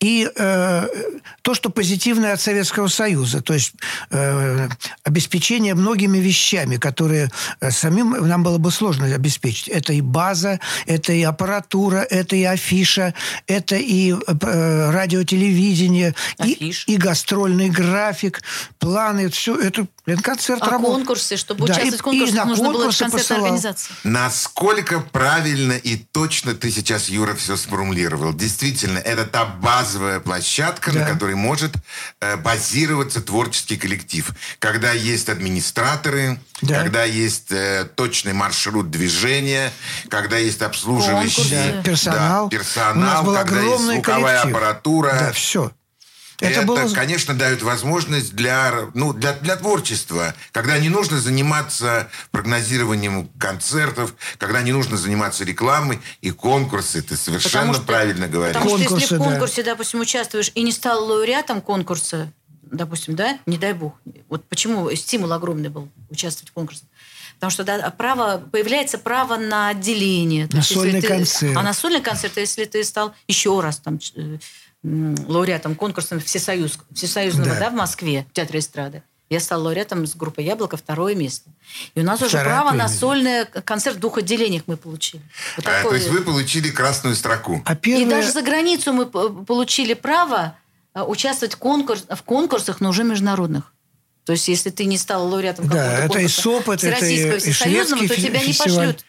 И 0.00 0.30
э, 0.36 0.88
то, 1.40 1.54
что 1.54 1.70
позитивное 1.70 2.34
от 2.34 2.42
Советского 2.42 2.88
Союза, 2.88 3.40
то 3.40 3.54
есть 3.54 3.72
э, 4.10 4.68
обеспечение 5.02 5.74
многими 5.74 6.18
вещами, 6.18 6.76
которые 6.76 7.30
э, 7.62 7.70
самим 7.70 8.10
нам 8.28 8.42
было 8.42 8.58
бы 8.58 8.70
сложно 8.70 9.06
обеспечить. 9.06 9.68
Это 9.68 9.94
и 9.94 10.02
база, 10.02 10.60
это 10.84 11.14
и 11.14 11.22
аппаратура, 11.22 12.06
это 12.10 12.36
и 12.36 12.44
афиша, 12.44 13.14
это 13.46 13.76
и 13.76 14.12
э, 14.12 14.90
радиотелевидение, 14.90 16.14
и, 16.44 16.52
Афиш. 16.52 16.84
и 16.86 16.96
гастрольный 16.98 17.70
график, 17.70 18.42
планы, 18.78 19.30
все 19.30 19.58
это 19.58 19.86
концерт 20.22 20.62
А 20.62 20.70
работал. 20.70 20.94
конкурсы, 20.96 21.36
чтобы 21.36 21.66
Да, 21.66 21.72
участвовать 21.74 22.00
в 22.00 22.02
конкурсах, 22.02 22.34
и 22.34 22.38
на 22.38 22.44
нужно 22.46 22.64
было 22.64 22.72
конкурсы 22.74 22.98
концертная 23.04 23.22
посылал. 23.22 23.44
организация. 23.44 23.96
Насколько 24.04 25.00
правильно 25.00 25.72
и 25.72 25.96
точно 25.96 26.54
ты 26.54 26.70
сейчас, 26.70 27.08
Юра, 27.08 27.34
все 27.34 27.56
сформулировал. 27.56 28.32
Действительно, 28.32 28.98
это 28.98 29.24
та 29.26 29.44
базовая 29.44 30.20
площадка, 30.20 30.92
на 30.92 31.00
Да. 31.00 31.06
которой 31.12 31.34
может 31.34 31.72
э, 32.20 32.36
базироваться 32.36 33.20
творческий 33.20 33.76
коллектив. 33.76 34.30
Когда 34.58 34.92
есть 34.92 35.28
администраторы, 35.28 36.38
Да. 36.62 36.80
когда 36.82 37.04
есть 37.04 37.50
э, 37.52 37.88
точный 37.94 38.32
маршрут 38.32 38.90
движения, 38.90 39.72
когда 40.08 40.36
есть 40.38 40.62
обслуживающий 40.62 41.36
Конкурсы. 41.42 41.72
Да, 41.76 41.82
персонал. 41.82 42.48
да, 42.48 42.56
персонал, 42.56 42.96
У 42.96 43.00
нас 43.00 43.24
был 43.24 43.34
когда 43.34 43.56
есть 43.60 43.66
огромный 43.74 43.94
звуковая 43.94 44.38
коллектив. 44.42 44.56
аппаратура. 44.56 45.12
Да, 45.20 45.32
все. 45.32 45.70
Это, 46.40 46.60
Это, 46.60 46.66
было... 46.66 46.88
конечно, 46.94 47.34
дает 47.34 47.62
возможность 47.62 48.34
для, 48.34 48.90
ну, 48.94 49.12
для, 49.12 49.34
для 49.34 49.56
творчества, 49.56 50.34
когда 50.52 50.78
не 50.78 50.88
нужно 50.88 51.18
заниматься 51.20 52.08
прогнозированием 52.30 53.28
концертов, 53.38 54.14
когда 54.38 54.62
не 54.62 54.72
нужно 54.72 54.96
заниматься 54.96 55.44
рекламой 55.44 56.00
и 56.20 56.30
конкурсы. 56.30 57.02
Ты 57.02 57.16
совершенно 57.16 57.50
Потому 57.68 57.74
что- 57.74 57.82
правильно 57.84 58.26
говоришь. 58.28 58.54
Потому 58.56 58.78
что 58.78 58.78
если 58.78 58.88
Конкурсы, 58.96 59.14
в 59.16 59.18
да. 59.18 59.24
конкурсе, 59.24 59.62
допустим, 59.62 60.00
участвуешь 60.00 60.52
и 60.54 60.62
не 60.62 60.72
стал 60.72 61.04
лауреатом 61.04 61.60
конкурса, 61.60 62.32
допустим, 62.62 63.16
да, 63.16 63.38
не 63.46 63.58
дай 63.58 63.72
бог. 63.72 63.94
Вот 64.28 64.44
почему 64.48 64.94
стимул 64.94 65.32
огромный 65.32 65.68
был 65.68 65.88
участвовать 66.08 66.50
в 66.50 66.52
конкурсе. 66.52 66.82
Потому 67.34 67.50
что 67.50 67.64
да, 67.64 67.90
право, 67.90 68.38
появляется 68.52 68.98
право 68.98 69.36
на 69.36 69.68
отделение. 69.68 70.46
То 70.46 70.56
На 70.56 70.60
есть, 70.60 70.70
если 70.70 70.82
сольный 70.82 71.00
ты- 71.00 71.08
концерт. 71.08 71.56
А 71.56 71.62
на 71.62 71.72
сольный 71.74 72.00
концерт, 72.02 72.36
если 72.36 72.64
ты 72.66 72.84
стал 72.84 73.14
еще 73.28 73.58
раз 73.60 73.78
там, 73.78 73.98
э, 74.16 74.38
лауреатом 74.82 75.74
конкурса 75.74 76.18
Всесоюз, 76.18 76.78
Всесоюзного 76.94 77.50
Да. 77.50 77.60
да. 77.60 77.70
в 77.70 77.74
Москве, 77.74 78.26
в 78.30 78.32
Театре 78.32 78.60
эстрады, 78.60 79.02
я 79.30 79.38
стал 79.38 79.62
лауреатом 79.62 80.06
с 80.06 80.16
группой 80.16 80.44
«Яблоко» 80.44 80.76
второе 80.76 81.14
место. 81.14 81.50
И 81.94 82.00
у 82.00 82.02
нас 82.02 82.20
уже 82.20 82.30
Вторая 82.30 82.62
право 82.62 82.72
на 82.72 82.88
сольный 82.88 83.44
концерт 83.46 83.96
в 83.96 84.00
двух 84.00 84.18
отделениях 84.18 84.64
мы 84.66 84.76
получили. 84.76 85.22
Вот 85.56 85.66
А, 85.68 85.82
то 85.84 85.94
есть 85.94 86.08
вы 86.08 86.22
получили 86.22 86.68
красную 86.68 87.14
строку. 87.14 87.62
А 87.64 87.74
и 87.74 87.76
первое... 87.76 88.10
даже 88.10 88.32
за 88.32 88.42
границу 88.42 88.92
мы 88.92 89.06
получили 89.06 89.94
право 89.94 90.56
э, 90.94 91.02
участвовать 91.02 91.54
в, 91.54 91.58
конкурс, 91.58 92.06
в 92.10 92.22
конкурсах, 92.24 92.80
но 92.80 92.88
уже 92.88 93.04
международных. 93.04 93.72
То 94.30 94.34
есть, 94.34 94.46
если 94.46 94.70
ты 94.70 94.84
не 94.84 94.96
стал 94.96 95.26
лауреатом 95.26 95.66
Да, 95.66 95.74
какого-то 95.74 95.96
это 95.96 96.18
и 96.20 96.28
конкурса 96.28 96.40
СОП, 96.40 96.68
это 96.68 96.86
и- 97.04 97.16
и 97.34 97.38
всесоюзного, 97.40 98.06
то 98.06 98.14
тебя 98.14 98.40
не 98.40 98.52
пошлют. 98.54 99.04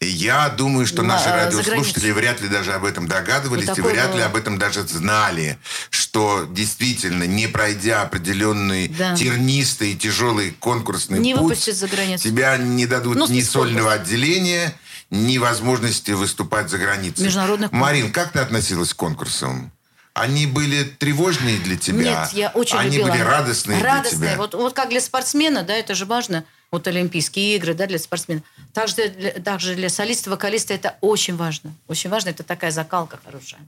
Я 0.00 0.48
думаю, 0.48 0.86
что 0.86 1.02
На- 1.02 1.08
наши 1.16 1.28
а, 1.28 1.50
за 1.50 1.58
радиослушатели 1.58 2.10
вряд 2.10 2.40
ли 2.40 2.48
даже 2.48 2.72
об 2.72 2.86
этом 2.86 3.06
догадывались 3.06 3.68
И 3.68 3.78
и 3.78 3.82
вряд 3.82 4.06
ли 4.12 4.14
было. 4.14 4.24
об 4.24 4.36
этом 4.36 4.56
даже 4.58 4.80
знали, 4.88 5.58
что 5.90 6.48
действительно, 6.50 7.24
не 7.24 7.48
пройдя 7.48 8.00
определенный 8.00 8.88
Да. 8.88 9.14
тернистый 9.14 9.92
и 9.92 9.94
тяжелый 9.94 10.52
конкурсный 10.58 11.18
Не 11.18 11.34
путь, 11.36 11.62
за 11.64 11.86
границу. 11.86 12.24
тебя 12.24 12.56
не 12.56 12.86
дадут 12.86 13.16
Ну, 13.18 13.26
ни 13.28 13.42
сольного 13.42 13.92
отделения, 13.92 14.72
ни 15.10 15.36
возможности 15.36 16.12
выступать 16.12 16.70
за 16.70 16.78
границей. 16.78 17.26
Международных 17.26 17.72
Марин, 17.72 18.10
как 18.10 18.32
ты 18.32 18.38
относилась 18.38 18.94
к 18.94 18.96
конкурсам? 18.96 19.70
Они 20.14 20.46
были 20.46 20.84
тревожные 20.84 21.58
для 21.58 21.76
тебя? 21.76 22.20
Нет, 22.24 22.32
я 22.34 22.50
очень 22.50 22.76
Они 22.78 22.96
любила. 22.98 23.10
были 23.12 23.22
радостные, 23.22 23.80
Радостные. 23.82 24.18
для 24.18 24.28
тебя? 24.28 24.36
Вот, 24.36 24.54
вот 24.54 24.74
как 24.74 24.90
для 24.90 25.00
спортсмена, 25.00 25.62
да, 25.62 25.72
это 25.74 25.94
же 25.94 26.04
важно. 26.04 26.44
Вот 26.70 26.86
Олимпийские 26.86 27.56
игры, 27.56 27.72
да, 27.74 27.86
для 27.86 27.98
спортсмена. 27.98 28.42
Также 28.74 29.08
для, 29.08 29.30
также 29.32 29.74
для 29.74 29.88
солиста, 29.88 30.28
вокалиста 30.30 30.74
это 30.74 30.96
очень 31.00 31.36
важно. 31.36 31.72
Очень 31.88 32.10
важно. 32.10 32.30
Это 32.30 32.42
такая 32.42 32.70
закалка 32.70 33.18
хорошая. 33.24 33.60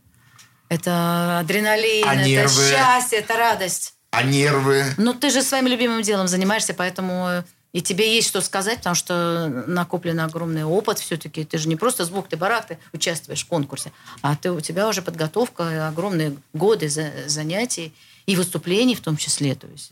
Это 0.69 1.39
адреналин, 1.41 2.07
А 2.09 2.15
это 2.15 2.25
нервы? 2.25 2.69
счастье, 2.71 3.19
это 3.19 3.37
радость. 3.37 3.95
А 4.11 4.23
нервы? 4.23 4.85
Ну, 4.97 5.13
ты 5.15 5.31
же 5.31 5.43
своим 5.43 5.67
любимым 5.67 6.03
делом 6.03 6.29
занимаешься, 6.29 6.73
поэтому 6.75 7.27
э, 7.29 7.43
и 7.75 7.83
тебе 7.83 8.15
есть 8.15 8.29
что 8.29 8.41
сказать, 8.41 8.79
потому 8.79 8.95
что 8.95 9.65
накоплен 9.67 10.21
огромный 10.21 10.65
опыт 10.65 11.01
все-таки. 11.01 11.45
Ты 11.45 11.59
же 11.59 11.69
не 11.69 11.75
просто 11.75 12.05
звук, 12.05 12.29
ты 12.29 12.37
барак, 12.37 12.69
ты 12.69 12.79
участвуешь 12.93 13.43
в 13.43 13.49
конкурсе, 13.49 13.91
а 14.23 14.37
ты, 14.37 14.53
у 14.53 14.61
тебя 14.61 14.89
уже 14.89 15.03
подготовка, 15.03 15.89
огромные 15.89 16.37
годы 16.53 16.89
за- 16.89 17.13
занятий 17.27 17.93
и 18.27 18.37
выступлений 18.37 18.95
в 18.95 19.01
том 19.01 19.17
числе. 19.17 19.57
То 19.57 19.67
есть 19.67 19.91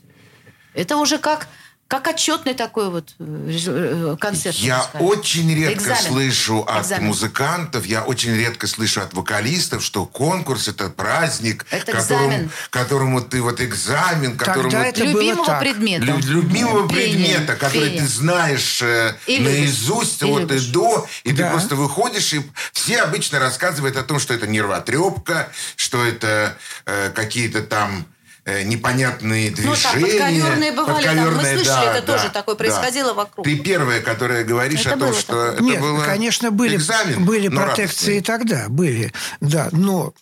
это 0.73 0.95
уже 0.95 1.17
как, 1.17 1.49
как 1.93 2.07
отчетный 2.07 2.55
такой 2.55 2.89
вот 2.89 3.13
э, 3.19 3.57
э, 3.67 4.17
концерт. 4.19 4.55
Я 4.57 4.81
сказать. 4.81 5.07
очень 5.07 5.53
редко 5.55 5.75
Экзамен. 5.91 6.01
слышу 6.03 6.61
от 6.67 6.81
Экзамен. 6.85 7.05
музыкантов, 7.07 7.85
я 7.85 8.03
очень 8.03 8.35
редко 8.35 8.65
слышу 8.65 9.01
от 9.01 9.13
вокалистов, 9.13 9.83
что 9.83 10.07
конкурс 10.07 10.67
это 10.67 10.89
праздник, 10.89 11.65
Это 11.69 11.91
которому, 11.91 12.27
экзамен. 12.29 12.51
которому 12.71 13.21
ты 13.21 13.41
вот 13.43 13.61
экзамен, 13.61 14.35
которому 14.37 14.71
Тогда 14.71 14.87
это 14.87 15.03
было 15.05 15.21
Любимого 15.21 15.45
так. 15.45 15.59
предмета. 15.59 16.05
Лю- 16.05 16.17
любимого 16.19 16.89
Пение, 16.89 17.35
предмета, 17.35 17.55
который 17.55 17.89
пение. 17.89 18.01
ты 18.01 18.07
знаешь 18.07 18.81
э, 18.81 19.15
И 19.27 19.37
наизусть 19.39 20.21
И 20.23 20.25
от 20.31 20.39
любишь. 20.41 20.67
и 20.67 20.71
до, 20.71 21.07
и 21.23 21.29
ты 21.29 21.43
Да. 21.43 21.51
просто 21.51 21.75
выходишь, 21.75 22.33
и 22.33 22.41
все 22.71 23.01
обычно 23.01 23.37
рассказывают 23.39 23.97
о 23.97 24.03
том, 24.03 24.19
что 24.19 24.33
это 24.33 24.47
нервотрепка, 24.47 25.49
что 25.75 26.03
это 26.03 26.57
э, 26.85 27.11
какие-то 27.13 27.61
там 27.61 27.99
э, 28.01 28.12
непонятные 28.45 29.51
движения. 29.51 29.75
Ну, 29.75 29.75
так, 29.75 30.01
подковерные 30.01 30.71
бывали, 30.71 31.03
там, 31.03 31.15
мы 31.15 31.23
Подковерные, 31.23 31.57
слышали, 31.57 31.85
да, 31.85 31.95
это 31.95 32.07
да, 32.07 32.13
тоже 32.13 32.29
такое 32.29 32.55
да. 32.55 32.59
происходило 32.59 33.13
вокруг. 33.13 33.45
Ты 33.45 33.57
первая, 33.57 34.01
которая 34.01 34.43
говоришь 34.43 34.81
Это 34.81 34.95
о 34.95 34.97
том, 34.97 35.09
было 35.09 35.19
что 35.19 35.27
такое. 35.27 35.53
это 35.53 35.63
Нет, 35.63 35.81
было 35.81 36.03
конечно, 36.03 36.51
были, 36.51 36.75
экзамен, 36.75 37.25
были 37.25 37.47
но 37.47 37.61
протекции 37.61 38.17
и 38.17 38.21
тогда, 38.21 38.67
были, 38.67 39.13
да, 39.39 39.69
но 39.71 40.13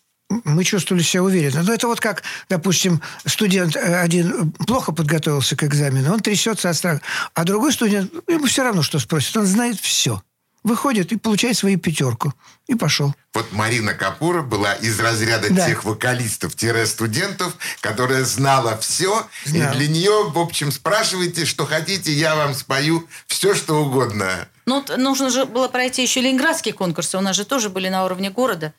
мы 0.45 0.63
чувствовали 0.63 1.03
себя 1.03 1.23
уверенно. 1.23 1.63
Но 1.63 1.73
это 1.73 1.87
вот 1.87 1.99
как, 1.99 2.23
допустим, 2.49 3.01
студент 3.25 3.75
э, 3.75 3.99
один 3.99 4.51
плохо 4.51 4.91
подготовился 4.91 5.55
к 5.55 5.63
экзамену, 5.63 6.13
он 6.13 6.19
трясется 6.19 6.69
от 6.69 6.77
страха, 6.77 7.01
а 7.33 7.43
другой 7.43 7.73
студент, 7.73 8.11
ему 8.27 8.45
все 8.45 8.63
равно, 8.63 8.81
что 8.81 8.99
спросит, 8.99 9.35
он 9.35 9.45
знает 9.45 9.79
все. 9.79 10.21
Выходит 10.63 11.11
и 11.11 11.17
получает 11.17 11.57
свою 11.57 11.79
пятерку. 11.79 12.33
И 12.67 12.75
пошел. 12.75 13.13
Вот 13.33 13.51
Марина 13.51 13.93
Капура 13.93 14.43
была 14.43 14.73
из 14.73 14.99
разряда 14.99 15.51
Да. 15.51 15.65
тех 15.65 15.83
вокалистов-студентов, 15.83 17.55
которая 17.81 18.23
знала 18.25 18.77
все. 18.77 19.27
Знала. 19.45 19.73
И 19.73 19.77
для 19.77 19.87
нее, 19.87 20.29
в 20.29 20.37
общем, 20.37 20.71
спрашивайте, 20.71 21.45
что 21.45 21.65
хотите, 21.65 22.11
я 22.13 22.35
вам 22.35 22.53
спою 22.53 23.07
все, 23.27 23.55
что 23.55 23.81
угодно. 23.83 24.47
Ну, 24.65 24.85
нужно 24.97 25.29
же 25.31 25.45
было 25.45 25.67
пройти 25.67 26.03
еще 26.03 26.21
ленинградские 26.21 26.73
конкурсы. 26.73 27.17
У 27.17 27.21
нас 27.21 27.35
же 27.35 27.45
тоже 27.45 27.69
были 27.69 27.89
на 27.89 28.05
уровне 28.05 28.29
города. 28.29 28.73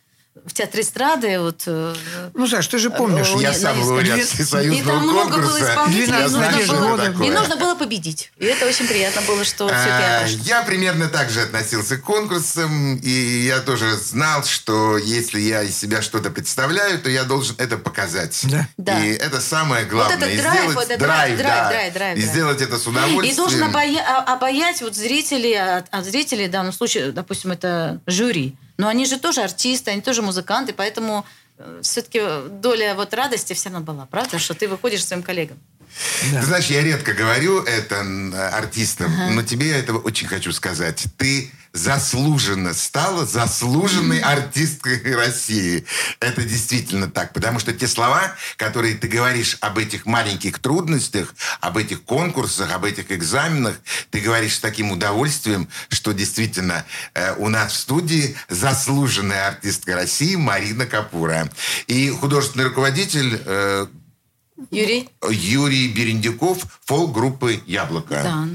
В 0.47 0.55
театре 0.55 0.83
эстрады. 0.83 1.39
Вот, 1.41 1.63
э, 1.67 1.95
Ну, 2.35 2.49
Саш, 2.49 2.67
ты 2.67 2.79
же 2.79 2.89
помнишь. 2.91 3.29
Э, 3.37 3.41
Я 3.43 3.51
не- 3.51 3.59
сам 3.59 3.81
лауреат 3.83 4.17
две- 4.35 4.79
и 4.79 4.83
там 4.83 5.03
много 5.03 5.37
было 5.37 5.43
конкурса. 5.43 5.71
исполнителей. 5.71 6.09
Я 6.19 6.25
и 6.25 6.29
знаю, 6.29 6.53
нужно 6.57 6.65
что 6.67 6.75
было- 6.89 6.99
такое. 6.99 7.27
И 7.27 7.31
нужно 7.31 7.57
было 7.57 7.75
победить. 7.75 8.33
И 8.39 8.47
это 8.47 8.67
очень 8.67 8.89
приятно 8.89 9.21
было, 9.23 9.45
что 9.45 9.67
все-таки 9.69 9.89
я 9.89 10.21
А. 10.25 10.27
Я 10.27 10.63
примерно 10.63 11.09
так 11.09 11.29
же 11.31 11.43
относился 11.43 11.99
к 11.99 12.03
конкурсам, 12.03 12.97
и 12.97 13.11
я 13.47 13.61
тоже 13.61 13.95
знал, 13.97 14.43
что 14.45 14.97
если 14.97 15.39
я 15.39 15.63
из 15.63 15.77
себя 15.79 16.01
что-то 16.03 16.31
представляю, 16.31 16.99
то 16.99 17.11
я 17.11 17.25
должен 17.25 17.55
это 17.59 17.77
показать. 17.77 18.41
Да. 18.45 18.67
Да. 18.79 19.05
И 19.05 19.13
это 19.13 19.39
самое 19.41 19.85
главное. 19.85 20.17
этот 20.17 20.31
И 20.31 20.37
драйв, 20.39 20.55
сделать 20.61 20.75
вот 20.77 20.85
этот 20.87 20.99
драйв, 20.99 21.39
драйв, 21.39 21.55
да. 21.57 21.69
драйв, 21.69 21.95
драйв, 21.95 22.19
И 22.19 22.23
сделать 22.23 22.61
это 22.63 22.79
с 22.79 22.87
удовольствием. 22.87 23.33
И 23.33 23.37
должен 23.37 23.63
обая- 23.65 24.01
а- 24.03 24.33
обаять 24.35 24.81
вот 24.81 24.97
зрителей, 24.97 25.55
от, 25.61 25.87
от 25.91 26.05
зрителей, 26.07 26.49
в 26.49 26.51
данном 26.51 26.73
случае, 26.73 27.13
допустим, 27.13 27.53
это 27.53 28.01
жюри. 28.07 28.57
Но 28.83 28.89
они 28.89 29.07
же 29.07 29.17
тоже 29.17 29.43
артисты, 29.43 29.93
они 29.93 30.01
тоже 30.03 30.23
музыканты, 30.23 30.73
поэтому 30.73 31.25
все-таки 31.83 32.21
доля 32.51 32.97
вот 32.97 33.15
радости 33.15 33.53
все 33.53 33.69
равно 33.69 33.85
была, 33.85 34.07
правда? 34.07 34.41
Что 34.41 34.55
ты 34.55 34.67
выходишь 34.67 35.05
своим 35.07 35.23
коллегам. 35.23 35.57
Ты 36.31 36.43
знаешь, 36.43 36.67
я 36.67 36.83
редко 36.83 37.13
говорю 37.13 37.63
это 37.63 38.01
артистам, 38.55 39.13
но 39.35 39.43
тебе 39.43 39.69
я 39.71 39.79
этого 39.79 39.99
очень 39.99 40.27
хочу 40.27 40.53
сказать. 40.53 41.05
Ты 41.17 41.51
заслуженно 41.73 42.75
стала 42.75 43.25
заслуженной 43.25 44.21
артисткой 44.21 45.01
России. 45.17 45.85
Это 46.21 46.43
действительно 46.43 47.11
так. 47.11 47.33
Потому 47.33 47.59
что 47.59 47.73
те 47.73 47.89
слова, 47.89 48.35
которые 48.57 48.95
ты 48.95 49.09
говоришь 49.09 49.57
об 49.61 49.79
этих 49.79 50.07
маленьких 50.07 50.59
трудностях, 50.59 51.35
об 51.61 51.79
этих 51.79 52.03
конкурсах, 52.03 52.73
об 52.73 52.85
этих 52.85 53.11
экзаменах, 53.11 53.77
ты 54.11 54.21
говоришь 54.21 54.57
с 54.57 54.61
таким 54.61 54.93
удовольствием, 54.93 55.69
что 55.89 56.13
действительно 56.13 56.85
э, 57.15 57.35
у 57.37 57.49
нас 57.49 57.73
в 57.73 57.77
студии 57.77 58.37
заслуженная 58.49 59.49
артистка 59.49 59.95
России 59.95 60.37
Марина 60.37 60.87
Капура. 60.87 61.51
И 61.87 62.11
художественный 62.11 62.67
руководитель 62.67 63.41
э, 63.45 63.87
Юрий? 64.71 65.09
Юрий 65.31 65.89
Берендюков, 65.89 66.65
фолк-группы 66.85 67.61
«Яблоко». 67.67 68.21
Да. 68.23 68.49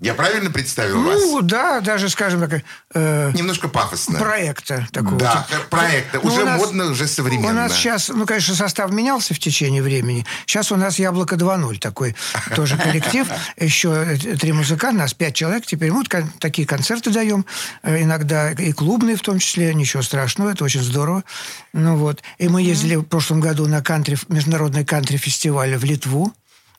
Я 0.00 0.12
правильно 0.14 0.50
представил 0.50 1.02
вас? 1.02 1.20
Ну, 1.22 1.40
да, 1.40 1.80
даже, 1.80 2.08
скажем 2.10 2.40
так, 2.48 2.62
э, 2.94 3.30
Немножко 3.34 3.68
пафосно. 3.68 4.18
проекта 4.18 4.86
такого. 4.92 5.16
Да, 5.16 5.46
типа. 5.48 5.62
проекта. 5.70 6.20
Ну, 6.22 6.28
Уже 6.30 6.44
нас- 6.44 6.58
модно, 6.60 6.86
уже 6.90 7.06
современно. 7.06 7.48
У 7.48 7.52
нас 7.52 7.72
сейчас, 7.72 8.08
ну, 8.08 8.26
конечно, 8.26 8.54
состав 8.54 8.90
менялся 8.90 9.32
в 9.32 9.38
течение 9.38 9.82
времени. 9.82 10.26
Сейчас 10.44 10.70
у 10.70 10.76
нас 10.76 10.98
«Яблоко 10.98 11.36
2.0» 11.36 11.78
такой 11.78 12.14
тоже 12.54 12.76
коллектив. 12.84 13.26
Еще 13.58 13.88
э, 13.90 14.36
три 14.36 14.52
музыканта, 14.52 14.98
нас 14.98 15.14
пять 15.14 15.34
человек. 15.34 15.64
Теперь 15.64 15.92
мы 15.92 16.04
такие 16.40 16.66
концерты 16.68 17.10
даем. 17.10 17.46
э, 17.82 18.02
Иногда 18.02 18.50
и 18.52 18.72
клубные 18.72 19.16
в 19.16 19.22
том 19.22 19.38
числе. 19.38 19.72
Ничего 19.72 20.02
страшного, 20.02 20.50
это 20.50 20.64
очень 20.64 20.82
здорово. 20.82 21.24
Ну 21.72 21.96
вот. 21.96 22.22
И 22.38 22.48
мы 22.48 22.60
ездили 22.60 22.96
в 22.96 23.02
прошлом 23.04 23.40
году 23.40 23.66
на 23.66 23.80
кантри, 23.82 24.18
международный 24.28 24.84
кантри-фестиваль 24.84 25.76
в 25.76 25.84
Литву. 25.84 26.34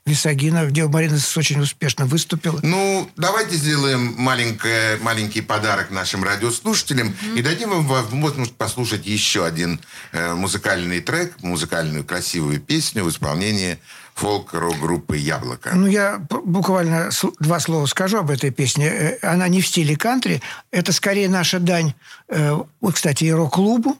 Висагина, 0.07 0.65
где 0.65 0.87
Марина 0.87 1.17
очень 1.35 1.59
успешно 1.59 2.05
выступила. 2.05 2.59
Ну, 2.63 3.09
давайте 3.17 3.55
сделаем 3.55 4.15
маленькое, 4.17 4.97
маленький 5.01 5.41
подарок 5.41 5.91
нашим 5.91 6.23
радиослушателям 6.23 7.13
и 7.35 7.41
дадим 7.41 7.73
им 7.73 7.85
возможность 7.85 8.55
послушать 8.55 9.05
еще 9.05 9.45
один 9.45 9.79
э, 10.13 10.33
музыкальный 10.33 11.01
трек, 11.01 11.35
музыкальную 11.41 12.05
красивую 12.05 12.59
песню 12.61 13.03
в 13.03 13.09
исполнении 13.09 13.79
фолк-рок-группы 14.15 15.17
«Яблоко». 15.17 15.71
Ну, 15.75 15.85
я 15.85 16.17
буквально 16.29 17.09
два 17.39 17.59
слова 17.59 17.85
скажу 17.85 18.17
об 18.17 18.31
этой 18.31 18.49
песне. 18.49 18.87
Э, 18.87 19.17
Она 19.21 19.47
не 19.49 19.61
в 19.61 19.67
стиле 19.67 19.95
кантри. 19.95 20.41
Это 20.71 20.93
скорее 20.93 21.29
наша 21.29 21.59
дань, 21.59 21.93
э, 22.29 22.57
кстати, 22.93 23.25
и 23.25 23.31
рок-клубу 23.31 23.97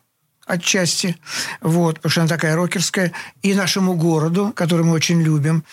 отчасти, 0.48 1.18
вот, 1.62 1.96
потому 1.96 2.10
что 2.10 2.22
она 2.22 2.30
такая 2.30 2.56
рокерская, 2.56 3.12
и 3.42 3.54
нашему 3.54 3.96
городу, 3.96 4.54
который 4.56 4.86
мы 4.86 4.94
очень 4.94 5.22
любим. 5.22 5.64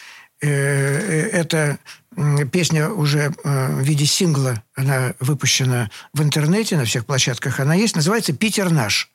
Э, 0.45 0.49
э, 0.49 1.29
Это 1.41 1.79
м, 2.17 2.49
песня 2.49 2.91
уже 2.91 3.33
э, 3.45 3.75
в 3.77 3.81
виде 3.81 4.05
сингла, 4.05 4.63
она 4.77 5.15
выпущена 5.21 5.91
в 6.13 6.23
интернете, 6.23 6.77
на 6.77 6.85
всех 6.85 7.07
площадках 7.07 7.61
она 7.61 7.75
есть, 7.75 7.97
называется 7.97 8.33
«Питер 8.33 8.71
наш». 8.71 9.11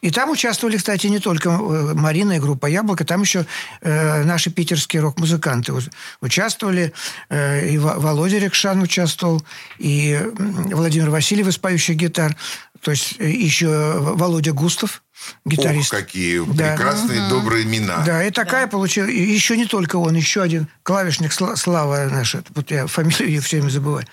И 0.00 0.10
там 0.10 0.30
участвовали, 0.30 0.76
кстати, 0.78 1.06
не 1.08 1.18
только 1.18 1.50
Марина 1.50 2.32
и 2.32 2.40
группа 2.40 2.66
«Яблоко», 2.66 3.04
там 3.04 3.20
еще 3.22 3.44
наши 3.82 4.50
питерские 4.50 5.02
рок-музыканты 5.02 5.72
участвовали. 6.20 6.92
И 7.30 7.78
Во- 7.78 7.98
Володя 7.98 8.38
Рекшан 8.38 8.80
участвовал, 8.82 9.44
и 9.78 10.18
Владимир 10.38 11.10
Васильев 11.10 11.48
из 11.48 11.58
«Поющих 11.58 11.96
гитар», 11.96 12.34
то 12.82 12.90
есть 12.90 13.14
э, 13.20 13.30
еще 13.30 13.68
Володя 14.00 14.52
Густав, 14.52 15.02
гитарист. 15.44 15.92
Ох, 15.94 16.00
какие 16.00 16.44
Да. 16.52 16.74
прекрасные, 16.74 17.28
добрые 17.28 17.62
имена. 17.64 18.02
Да, 18.04 18.24
и 18.24 18.30
такая 18.32 18.66
получилась. 18.66 19.12
И 19.12 19.22
еще 19.32 19.56
не 19.56 19.66
только 19.66 19.96
он, 19.96 20.16
еще 20.16 20.42
один 20.42 20.66
клавишник 20.82 21.30
Сла- 21.30 21.54
Слава 21.56 22.08
наш. 22.10 22.34
это 22.34 22.50
Вот 22.56 22.72
я 22.72 22.88
фамилию 22.88 23.40
все 23.40 23.58
время 23.58 23.70
забываю. 23.70 24.04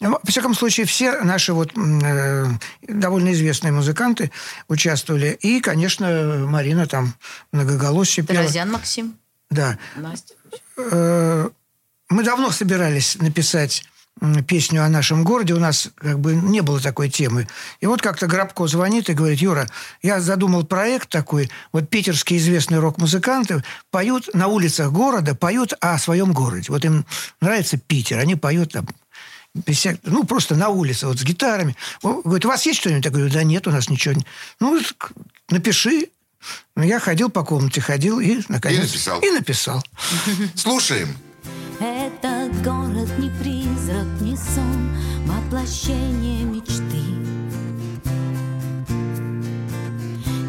Ну, 0.00 0.10
Во 0.10 0.20
всяком 0.26 0.54
случае, 0.54 0.86
все 0.86 1.20
наши 1.20 1.52
вот 1.52 1.70
э, 1.76 2.46
довольно 2.88 3.32
известные 3.32 3.70
музыканты 3.72 4.32
участвовали. 4.66 5.38
И, 5.40 5.60
конечно, 5.60 6.44
Марина 6.48 6.86
там 6.86 7.14
многоголосие 7.52 8.26
пела. 8.26 8.40
Таразян 8.40 8.70
Максим. 8.72 9.14
Да. 9.48 9.78
Настя. 9.96 10.34
Э, 10.76 11.48
Мы 12.10 12.24
давно 12.24 12.50
собирались 12.50 13.16
написать 13.20 13.84
песню 14.46 14.84
о 14.84 14.88
нашем 14.88 15.24
городе. 15.24 15.54
У 15.54 15.60
нас 15.60 15.90
как 15.96 16.18
бы 16.18 16.34
не 16.34 16.60
было 16.60 16.80
такой 16.80 17.08
темы. 17.08 17.48
И 17.80 17.86
вот 17.86 18.02
как-то 18.02 18.26
Грабко 18.26 18.66
звонит 18.66 19.08
и 19.10 19.14
говорит, 19.14 19.40
Юра, 19.40 19.68
я 20.02 20.20
задумал 20.20 20.64
проект 20.64 21.08
такой. 21.08 21.50
Вот 21.72 21.88
питерские 21.88 22.38
известные 22.38 22.80
рок-музыканты 22.80 23.62
поют 23.90 24.28
на 24.34 24.48
улицах 24.48 24.92
города, 24.92 25.34
поют 25.34 25.74
о 25.80 25.98
своем 25.98 26.32
городе. 26.32 26.66
Вот 26.68 26.84
им 26.84 27.04
нравится 27.40 27.78
Питер, 27.78 28.18
они 28.18 28.36
поют 28.36 28.72
там 28.72 28.86
ну, 30.04 30.24
просто 30.24 30.54
на 30.54 30.68
улице, 30.68 31.06
вот 31.06 31.18
с 31.18 31.24
гитарами. 31.24 31.74
Говорит, 32.02 32.44
у 32.44 32.48
вас 32.48 32.64
есть 32.66 32.80
что-нибудь? 32.80 33.04
Я 33.04 33.10
говорю, 33.10 33.30
да 33.30 33.42
нет, 33.42 33.66
у 33.66 33.70
нас 33.70 33.88
ничего. 33.88 34.14
не-». 34.14 34.26
Ну, 34.60 34.80
напиши. 35.48 36.08
Ну, 36.76 36.84
я 36.84 37.00
ходил 37.00 37.30
по 37.30 37.44
комнате, 37.44 37.80
ходил 37.80 38.20
и, 38.20 38.40
наконец... 38.48 38.82
написал. 38.82 39.20
И 39.20 39.30
написал. 39.30 39.84
Слушаем. 40.54 41.16
Этот 41.80 42.60
город 42.64 43.08
не 43.18 43.30
призрак, 43.40 44.06
не 44.20 44.36
сон, 44.36 44.90
воплощение 45.26 46.42
мечты. 46.42 47.04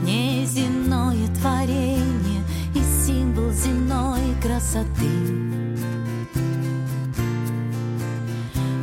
Неземное 0.04 1.28
творение 1.40 2.44
и 2.74 2.80
символ 3.06 3.52
земной 3.52 4.22
красоты. 4.42 4.90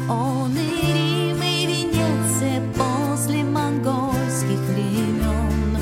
Он 0.08 0.52
и 0.52 0.92
Рим, 0.92 1.42
и 1.42 1.66
Венеция 1.66 2.62
после 2.74 3.42
монгольских 3.42 4.60
времен. 4.70 5.78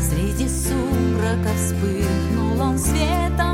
Среди 0.00 0.48
сумрака 0.48 1.52
вспыхнул 1.56 2.60
он 2.60 2.78
светом 2.78 3.53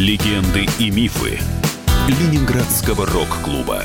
Легенды 0.00 0.66
и 0.78 0.90
мифы 0.90 1.38
Ленинградского 2.08 3.04
рок-клуба. 3.04 3.84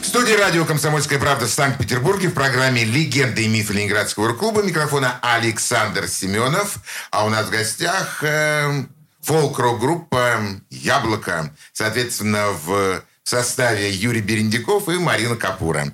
В 0.00 0.06
студии 0.06 0.32
радио 0.32 0.64
«Комсомольская 0.64 1.18
правда» 1.18 1.44
в 1.44 1.50
Санкт-Петербурге 1.50 2.28
в 2.28 2.32
программе 2.32 2.82
«Легенды 2.82 3.44
и 3.44 3.48
мифы 3.48 3.74
Ленинградского 3.74 4.28
рок-клуба» 4.28 4.62
микрофона 4.62 5.18
Александр 5.20 6.08
Семенов. 6.08 6.78
А 7.10 7.26
у 7.26 7.28
нас 7.28 7.48
в 7.48 7.50
гостях 7.50 8.24
э, 8.24 8.84
фолк-рок-группа 9.20 10.40
«Яблоко». 10.70 11.54
Соответственно, 11.74 12.52
в 12.52 13.02
составе 13.22 13.90
Юрий 13.90 14.22
Берендиков 14.22 14.88
и 14.88 14.92
Марина 14.92 15.36
Капура. 15.36 15.92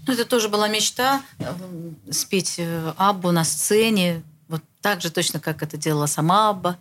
Ну, 0.08 0.13
это 0.13 0.25
тоже 0.25 0.49
была 0.49 0.67
мечта 0.67 1.21
э, 1.39 1.51
спеть 2.12 2.56
э, 2.60 2.93
Аббу 2.97 3.32
на 3.32 3.43
сцене, 3.43 4.21
вот 4.47 4.62
так 4.82 5.01
же 5.01 5.10
точно, 5.10 5.39
как 5.39 5.63
это 5.63 5.78
делала 5.78 6.06
сама 6.06 6.49
Абба. 6.49 6.78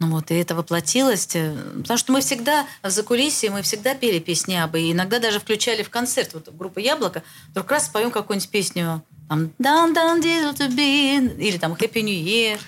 Ну 0.00 0.10
вот, 0.10 0.30
и 0.30 0.34
это 0.34 0.54
воплотилось. 0.56 1.28
э, 1.34 1.54
Потому 1.82 1.98
что 1.98 2.12
мы 2.12 2.20
всегда 2.22 2.66
за 2.82 3.02
кулисье, 3.04 3.50
мы 3.50 3.62
всегда 3.62 3.94
пели 3.94 4.18
песни 4.18 4.54
Аббы. 4.54 4.80
И 4.80 4.92
иногда 4.92 5.20
даже 5.20 5.38
включали 5.38 5.84
в 5.84 5.90
концерт 5.90 6.34
вот 6.34 6.52
группа 6.52 6.80
«Яблоко». 6.80 7.22
Вдруг 7.50 7.70
раз 7.70 7.86
споем 7.86 8.10
какую-нибудь 8.10 8.50
песню 8.50 9.02
там 9.28 9.52
«Down, 9.60 9.94
down, 9.94 10.20
diesel 10.20 10.56
to 10.56 10.68
be», 10.74 11.38
или 11.38 11.56
там 11.58 11.74
«Happy 11.74 12.02
New 12.02 12.12
Year». 12.12 12.58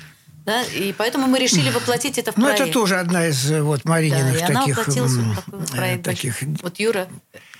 Да? 0.44 0.62
И 0.64 0.92
поэтому 0.92 1.26
мы 1.28 1.38
решили 1.38 1.70
воплотить 1.70 2.18
это 2.18 2.32
в 2.32 2.36
Ну, 2.36 2.44
проект. 2.46 2.60
это 2.62 2.72
тоже 2.72 2.96
одна 2.98 3.26
из 3.28 3.50
э, 3.50 3.62
вот 3.62 3.82
Да, 3.84 3.90
Марининых 3.90 4.42
она 4.42 4.60
таких, 4.60 4.76
воплотилась 4.78 5.12
м, 5.12 5.32
в 5.32 5.36
такой 5.36 5.58
вот 5.60 5.68
э, 5.70 5.76
проект. 5.76 6.04
таких 6.04 6.42
Вот 6.62 6.80
Юра 6.80 7.08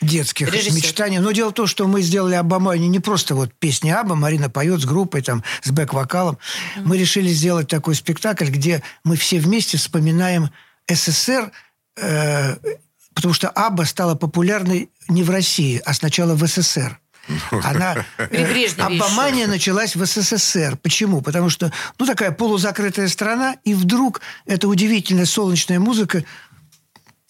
детских 0.01 0.53
Режиссер. 0.53 0.75
мечтаний. 0.75 1.19
Но 1.19 1.31
дело 1.33 1.51
в 1.51 1.55
том, 1.55 1.67
что 1.69 1.87
мы 1.87 2.03
сделали 2.03 2.35
Абамане 2.35 2.89
не 2.89 2.99
просто 2.99 3.35
вот 3.37 3.53
песни 3.55 3.91
Аба, 3.91 4.17
Марина 4.17 4.51
поет 4.51 4.81
с 4.81 4.85
группой, 4.85 5.23
там, 5.23 5.45
с 5.63 5.71
бэк-вокалом. 5.71 6.39
Мы 6.79 6.99
решили 6.99 7.29
сделать 7.29 7.69
такой 7.69 7.95
спектакль, 7.95 8.47
где 8.49 8.83
мы 9.05 9.17
все 9.17 9.39
вместе 9.39 9.79
вспоминаем 9.79 10.51
СССР, 10.91 11.53
э, 11.99 12.57
потому 13.15 13.33
что 13.33 13.49
Аба 13.51 13.83
стала 13.85 14.17
популярной 14.17 14.91
не 15.09 15.23
в 15.23 15.31
России, 15.31 15.81
а 15.85 15.95
сначала 15.95 16.35
в 16.35 16.45
СССР. 16.47 16.99
Она, 17.51 18.05
Абамания 18.79 19.47
началась 19.47 19.95
в 19.95 20.05
СССР. 20.05 20.77
Почему? 20.83 21.23
Потому 21.23 21.51
что, 21.51 21.73
ну, 21.99 22.07
такая 22.07 22.33
полузакрытая 22.33 23.09
страна, 23.09 23.57
и 23.65 23.75
вдруг 23.75 24.21
эта 24.47 24.69
удивительная 24.69 25.27
солнечная 25.27 25.79
музыка 25.79 26.25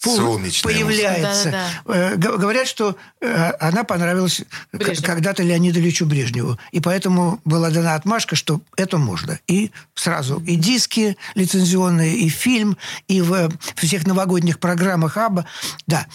Солнечная 0.03 0.73
появляется. 0.73 1.49
Э, 1.85 2.15
г- 2.15 2.37
Говорят, 2.37 2.67
что 2.67 2.95
э, 3.21 3.51
она 3.59 3.83
понравилась 3.83 4.41
когда-то 5.01 5.43
Леониду 5.43 5.79
Ильичу 5.79 6.05
Брежневу. 6.05 6.57
И 6.71 6.79
поэтому 6.79 7.39
была 7.45 7.69
дана 7.69 7.95
отмашка, 7.95 8.35
что 8.35 8.61
это 8.75 8.97
можно. 8.97 9.39
И 9.47 9.71
сразу 9.95 10.39
и 10.45 10.55
диски 10.55 11.17
лицензионные, 11.35 12.15
и 12.17 12.29
фильм, 12.29 12.77
и 13.07 13.21
в 13.21 13.33
э, 13.33 13.49
всех 13.75 14.05
новогодних 14.07 14.59
программах 14.59 15.17
Аба. 15.17 15.45
Да. 15.87 16.05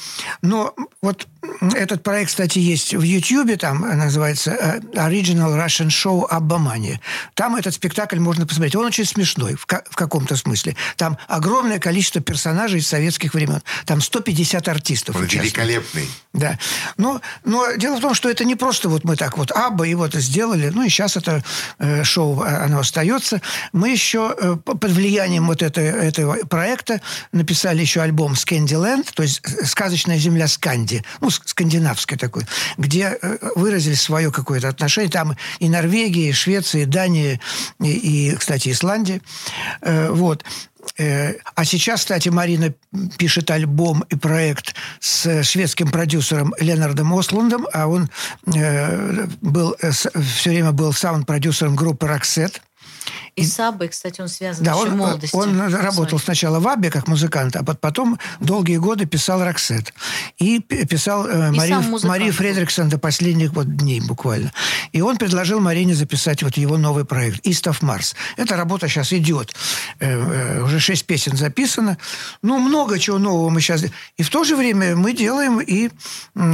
Но 0.43 0.75
вот 1.03 1.27
этот 1.75 2.03
проект, 2.03 2.31
кстати, 2.31 2.59
есть 2.59 2.95
в 2.95 3.03
Ютьюбе, 3.03 3.57
там 3.57 3.85
э, 3.85 3.95
называется 3.95 4.51
э, 4.51 4.81
Original 4.95 5.57
Russian 5.57 5.89
Show 5.89 6.27
Абба 6.29 6.59
Мания. 6.59 7.01
Там 7.35 7.57
этот 7.57 7.75
спектакль 7.75 8.19
можно 8.19 8.47
посмотреть. 8.47 8.77
Он 8.77 8.85
очень 8.85 9.05
смешной 9.05 9.55
в, 9.55 9.67
ка- 9.67 9.85
в 9.91 9.97
каком-то 9.97 10.37
смысле. 10.37 10.77
Там 10.97 11.17
огромное 11.29 11.79
количество 11.79 12.21
персонажей 12.21 12.81
из 12.81 12.89
советских 12.89 13.35
времен. 13.35 13.63
Там 13.87 14.01
150 14.01 14.69
артистов 14.69 15.17
Он 15.17 15.23
участвует. 15.23 15.45
великолепный. 15.45 16.09
Да. 16.33 16.59
Но, 16.97 17.21
но 17.45 17.73
дело 17.77 17.97
в 17.97 18.01
том, 18.01 18.15
что 18.15 18.29
это 18.31 18.45
не 18.45 18.55
просто 18.55 18.89
вот 18.89 19.05
мы 19.05 19.17
так 19.17 19.39
вот 19.39 19.51
Абба 19.51 19.87
и 19.87 19.95
вот 19.95 20.15
сделали. 20.15 20.69
Ну 20.69 20.83
и 20.83 20.89
сейчас 20.89 21.17
это 21.17 21.43
э, 21.79 22.05
шоу, 22.05 22.43
а, 22.43 22.65
оно 22.65 22.81
остается. 22.81 23.41
Мы 23.73 23.91
еще 23.91 24.35
э, 24.39 24.57
по- 24.65 24.77
под 24.77 24.91
влиянием 24.93 25.47
вот 25.47 25.63
это, 25.63 25.81
этого 25.81 26.37
проекта 26.47 27.01
написали 27.33 27.81
еще 27.81 28.01
альбом 28.03 28.37
«Скандиленд», 28.37 29.13
то 29.15 29.23
есть 29.23 29.41
э, 29.45 29.65
«Сказочная 29.65 30.19
земля 30.19 30.47
Сканди», 30.49 31.03
ну, 31.21 31.31
с- 31.31 31.41
скандинавский 31.45 32.17
такой, 32.17 32.45
где 32.77 33.19
э, 33.21 33.39
выразили 33.57 33.95
свое 33.95 34.31
какое-то 34.31 34.69
отношение. 34.69 35.11
Там 35.11 35.37
и 35.59 35.69
Норвегия, 35.69 36.29
и 36.29 36.33
Швеция, 36.33 36.83
и 36.83 36.87
Дания, 36.87 37.41
и, 37.81 38.31
и, 38.31 38.37
кстати, 38.37 38.69
Исландия. 38.71 39.21
Э, 39.81 40.11
Вот. 40.11 40.45
Э, 40.97 41.35
А 41.55 41.65
сейчас, 41.65 42.01
кстати, 42.01 42.29
Марина 42.29 42.75
пишет 43.19 43.51
альбом 43.51 44.05
и 44.09 44.17
проект 44.17 44.75
с 45.01 45.43
шведским 45.43 45.91
продюсером 45.91 46.55
Ленардом 46.59 47.13
Ослундом, 47.15 47.67
а 47.73 47.87
он 47.87 48.09
э, 48.55 49.27
был, 49.41 49.77
все 49.81 50.51
время 50.51 50.73
был 50.73 50.93
саунд-продюсером 50.93 51.77
группы 51.77 52.07
«Роксет». 52.07 52.63
И 53.43 53.47
с 53.47 53.59
Аббой, 53.61 53.89
кстати, 53.89 54.21
он 54.21 54.29
связан 54.29 54.65
Да, 54.65 54.73
еще 54.73 54.81
в 54.85 54.93
он, 54.93 54.97
молодости. 54.97 55.35
он 55.37 55.61
работал 55.75 56.19
сначала 56.19 56.61
в 56.61 56.69
Аббе 56.69 56.91
как 56.91 57.09
музыкант, 57.09 57.57
а 57.57 57.63
потом 57.63 58.19
долгие 58.41 58.77
годы 58.77 59.07
писал 59.07 59.43
«Роксет». 59.45 59.93
И 60.39 60.61
писал 60.61 61.27
э, 61.27 61.51
Марию, 61.51 61.83
Марию. 62.05 62.33
Фредриксон 62.33 62.89
до 62.89 62.99
последних 62.99 63.53
вот 63.53 63.77
дней 63.77 64.01
буквально. 64.01 64.53
И 64.93 65.01
он 65.01 65.17
предложил 65.17 65.61
Марине 65.61 65.95
записать 65.95 66.43
вот 66.43 66.57
его 66.57 66.77
новый 66.77 67.05
проект 67.05 67.47
«East 67.47 67.65
of 67.65 67.81
Mars». 67.81 68.15
Эта 68.37 68.57
работа 68.57 68.89
сейчас 68.89 69.13
идет. 69.13 69.55
Э, 70.01 70.59
э, 70.59 70.63
уже 70.63 70.81
шесть 70.81 71.07
песен 71.07 71.37
записано. 71.37 71.99
Ну, 72.43 72.59
много 72.59 72.99
чего 72.99 73.19
нового 73.19 73.51
мы 73.51 73.61
сейчас... 73.61 73.85
И 74.17 74.23
в 74.23 74.31
то 74.31 74.45
же 74.45 74.57
время 74.57 74.97
мы 74.97 75.13
делаем 75.13 75.61
и 75.61 75.91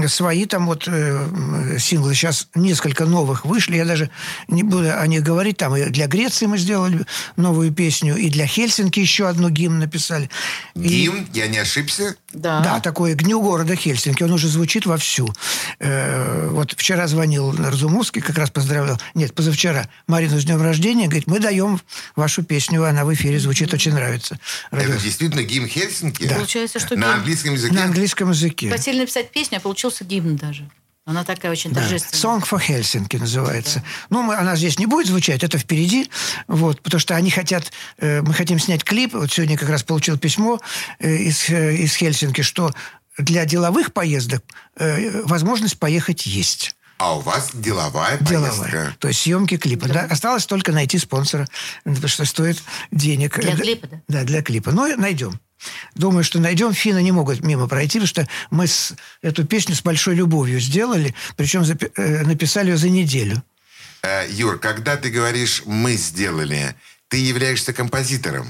свои 0.09 0.47
там 0.47 0.67
вот 0.67 0.85
э, 0.87 1.79
синглы. 1.79 2.15
Сейчас 2.15 2.49
несколько 2.55 3.05
новых 3.05 3.45
вышли. 3.45 3.77
Я 3.77 3.85
даже 3.85 4.11
не 4.49 4.63
буду 4.63 4.93
о 4.99 5.07
них 5.07 5.23
говорить. 5.23 5.57
Там 5.57 5.77
и 5.77 5.85
для 5.91 6.07
Греции 6.07 6.47
мы 6.47 6.59
сделали 6.59 6.74
новую 7.37 7.73
песню, 7.73 8.17
и 8.17 8.29
для 8.31 8.47
Хельсинки 8.47 9.01
еще 9.01 9.29
одну 9.29 9.49
гимн 9.51 9.79
написали. 9.79 10.29
И- 10.75 10.81
Гимн, 11.05 11.27
я 11.33 11.47
не 11.49 11.59
ошибся. 11.59 12.17
Да. 12.33 12.61
да, 12.61 12.81
такое 12.81 13.15
к 13.15 13.23
Дню 13.23 13.41
города 13.41 13.77
Хельсинки. 13.77 14.23
Он 14.23 14.33
уже 14.33 14.49
звучит 14.49 14.87
вовсю. 14.87 15.33
Э, 15.79 16.49
вот 16.51 16.73
вчера 16.73 17.07
звонил 17.07 17.53
Разумовский, 17.53 18.21
как 18.23 18.37
раз 18.39 18.51
поздравлял. 18.51 19.01
Нет, 19.15 19.35
позавчера. 19.35 19.89
Марину 20.09 20.39
с 20.41 20.45
днем 20.45 20.61
рождения. 20.61 21.05
Говорит, 21.07 21.27
мы 21.29 21.39
даем 21.41 21.81
вашу 22.17 22.43
песню, 22.43 22.85
она 22.85 23.05
в 23.05 23.15
эфире 23.15 23.39
звучит, 23.39 23.73
очень 23.73 23.93
нравится. 23.93 24.39
Радио- 24.71 24.95
Это 24.95 25.03
действительно 25.03 25.43
гимн 25.43 25.69
Хельсинки? 25.69 26.27
Да. 26.27 26.35
Получается, 26.37 26.81
что 26.81 26.97
На 26.97 27.03
гимн. 27.07 27.15
английском 27.19 27.53
языке? 27.55 27.75
На 27.75 27.85
английском 27.85 28.31
языке. 28.31 28.71
Хотели 28.71 28.99
написать 28.99 29.31
песню, 29.31 29.59
а 29.59 29.61
получился 29.61 30.05
гимн 30.05 30.37
даже. 30.37 30.69
Она 31.07 31.23
такая 31.25 31.53
очень 31.53 31.71
Да. 31.71 31.81
торжественная. 31.83 32.39
Song 32.41 32.49
for 32.49 32.61
Helsinki 32.67 33.19
называется. 33.19 33.83
Ну, 34.09 34.23
мы, 34.23 34.37
она 34.37 34.57
здесь 34.57 34.79
не 34.79 34.87
будет 34.87 35.07
звучать, 35.07 35.43
это 35.45 35.59
впереди. 35.59 36.11
Вот, 36.49 36.81
потому 36.81 36.99
что 36.99 37.15
они 37.15 37.31
хотят... 37.31 37.71
э, 37.99 38.23
мы 38.23 38.33
хотим 38.33 38.59
снять 38.59 38.85
клип. 38.85 39.13
Вот 39.13 39.31
сегодня 39.31 39.59
как 39.59 39.69
раз 39.69 39.83
получил 39.83 40.17
письмо 40.19 40.61
э, 41.01 41.15
из, 41.17 41.51
э, 41.51 41.77
из 41.77 41.95
Хельсинки, 41.97 42.41
что 42.41 42.73
для 43.19 43.45
деловых 43.45 43.93
поездок 43.93 44.43
э, 44.77 45.23
возможность 45.25 45.79
поехать 45.79 46.25
есть. 46.25 46.75
А 46.97 47.17
у 47.17 47.21
вас 47.21 47.51
деловая 47.53 48.17
Деловая. 48.19 48.51
поездка. 48.51 48.97
То 48.99 49.09
есть 49.09 49.21
съемки 49.21 49.59
клипа. 49.59 49.89
Да. 49.89 50.03
Осталось 50.11 50.47
только 50.47 50.73
найти 50.73 50.97
спонсора, 50.99 51.47
потому 51.85 52.09
что 52.09 52.25
стоит 52.25 52.63
денег. 52.93 53.39
Для 53.41 53.53
Э, 53.53 53.57
клипа, 53.57 53.87
да? 53.89 54.01
Да, 54.09 54.25
для 54.25 54.43
клипа. 54.43 54.71
Но 54.71 54.87
найдем. 54.97 55.39
Думаю, 55.95 56.25
что 56.25 56.41
найдем. 56.41 56.73
Финны 56.73 57.03
не 57.03 57.13
могут 57.13 57.41
мимо 57.43 57.67
пройти, 57.69 57.99
потому 57.99 58.07
что 58.09 58.29
мы 58.51 58.67
с, 58.67 58.95
эту 59.23 59.45
песню 59.45 59.75
с 59.75 59.83
большой 59.83 60.15
любовью 60.15 60.61
сделали, 60.61 61.15
причем 61.37 61.63
запи- 61.63 61.93
э, 61.97 62.25
написали 62.25 62.71
ее 62.71 62.77
за 62.77 62.89
неделю. 62.89 63.43
Э, 64.03 64.27
Юр, 64.31 64.59
когда 64.59 64.97
ты 64.97 65.11
говоришь 65.11 65.63
«мы 65.67 65.97
сделали», 65.97 66.75
ты 67.09 67.19
являешься 67.19 67.73
композитором. 67.73 68.49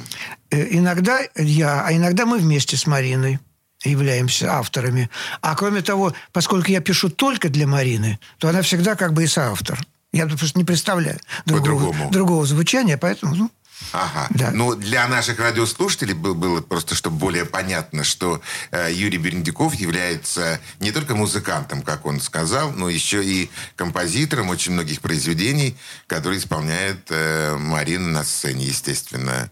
Э, 0.50 0.66
Иногда 0.70 1.20
я, 1.36 1.84
а 1.86 1.92
иногда 1.92 2.24
мы 2.26 2.38
вместе 2.38 2.76
с 2.76 2.86
Мариной 2.86 3.38
являемся 3.84 4.52
авторами. 4.54 5.10
А 5.42 5.54
кроме 5.54 5.82
того, 5.82 6.14
поскольку 6.32 6.70
я 6.70 6.80
пишу 6.80 7.10
только 7.10 7.48
для 7.48 7.66
Марины, 7.66 8.18
то 8.38 8.48
она 8.48 8.62
всегда 8.62 8.94
как 8.94 9.12
бы 9.12 9.24
и 9.24 9.26
соавтор. 9.26 9.78
Я 10.12 10.26
просто 10.26 10.58
не 10.58 10.64
представляю 10.64 11.18
другого, 11.44 11.94
другого 12.10 12.46
звучания, 12.46 12.96
поэтому 12.96 13.34
ну, 13.34 13.50
Ага. 13.92 14.26
Да. 14.30 14.50
Ну, 14.50 14.74
для 14.74 15.06
наших 15.08 15.38
радиослушателей 15.38 16.14
был- 16.14 16.34
было 16.34 16.60
просто, 16.60 16.94
чтобы 16.94 17.16
более 17.18 17.44
понятно, 17.44 18.04
что 18.04 18.40
э, 18.70 18.92
Юрий 18.92 19.18
Берендиков 19.18 19.74
является 19.74 20.60
не 20.80 20.90
только 20.92 21.14
музыкантом, 21.14 21.82
как 21.82 22.06
он 22.06 22.20
сказал, 22.20 22.72
но 22.72 22.88
еще 22.88 23.24
и 23.24 23.50
композитором 23.76 24.48
очень 24.48 24.72
многих 24.72 25.00
произведений, 25.00 25.76
которые 26.06 26.38
исполняет 26.40 27.06
э, 27.10 27.56
Марина 27.56 28.08
на 28.08 28.24
сцене, 28.24 28.66
естественно. 28.66 29.50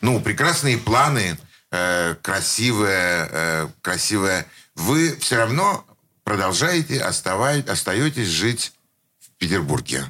Ну, 0.00 0.20
прекрасные 0.20 0.76
планы, 0.78 1.38
э, 1.70 2.14
красивая, 2.20 3.28
э, 3.30 3.68
красивая. 3.80 4.46
Вы 4.74 5.16
все 5.18 5.36
равно 5.36 5.84
продолжаете, 6.24 6.98
оставай- 7.00 7.62
остаетесь 7.62 8.28
жить 8.28 8.72
в 9.20 9.30
Петербурге. 9.38 10.04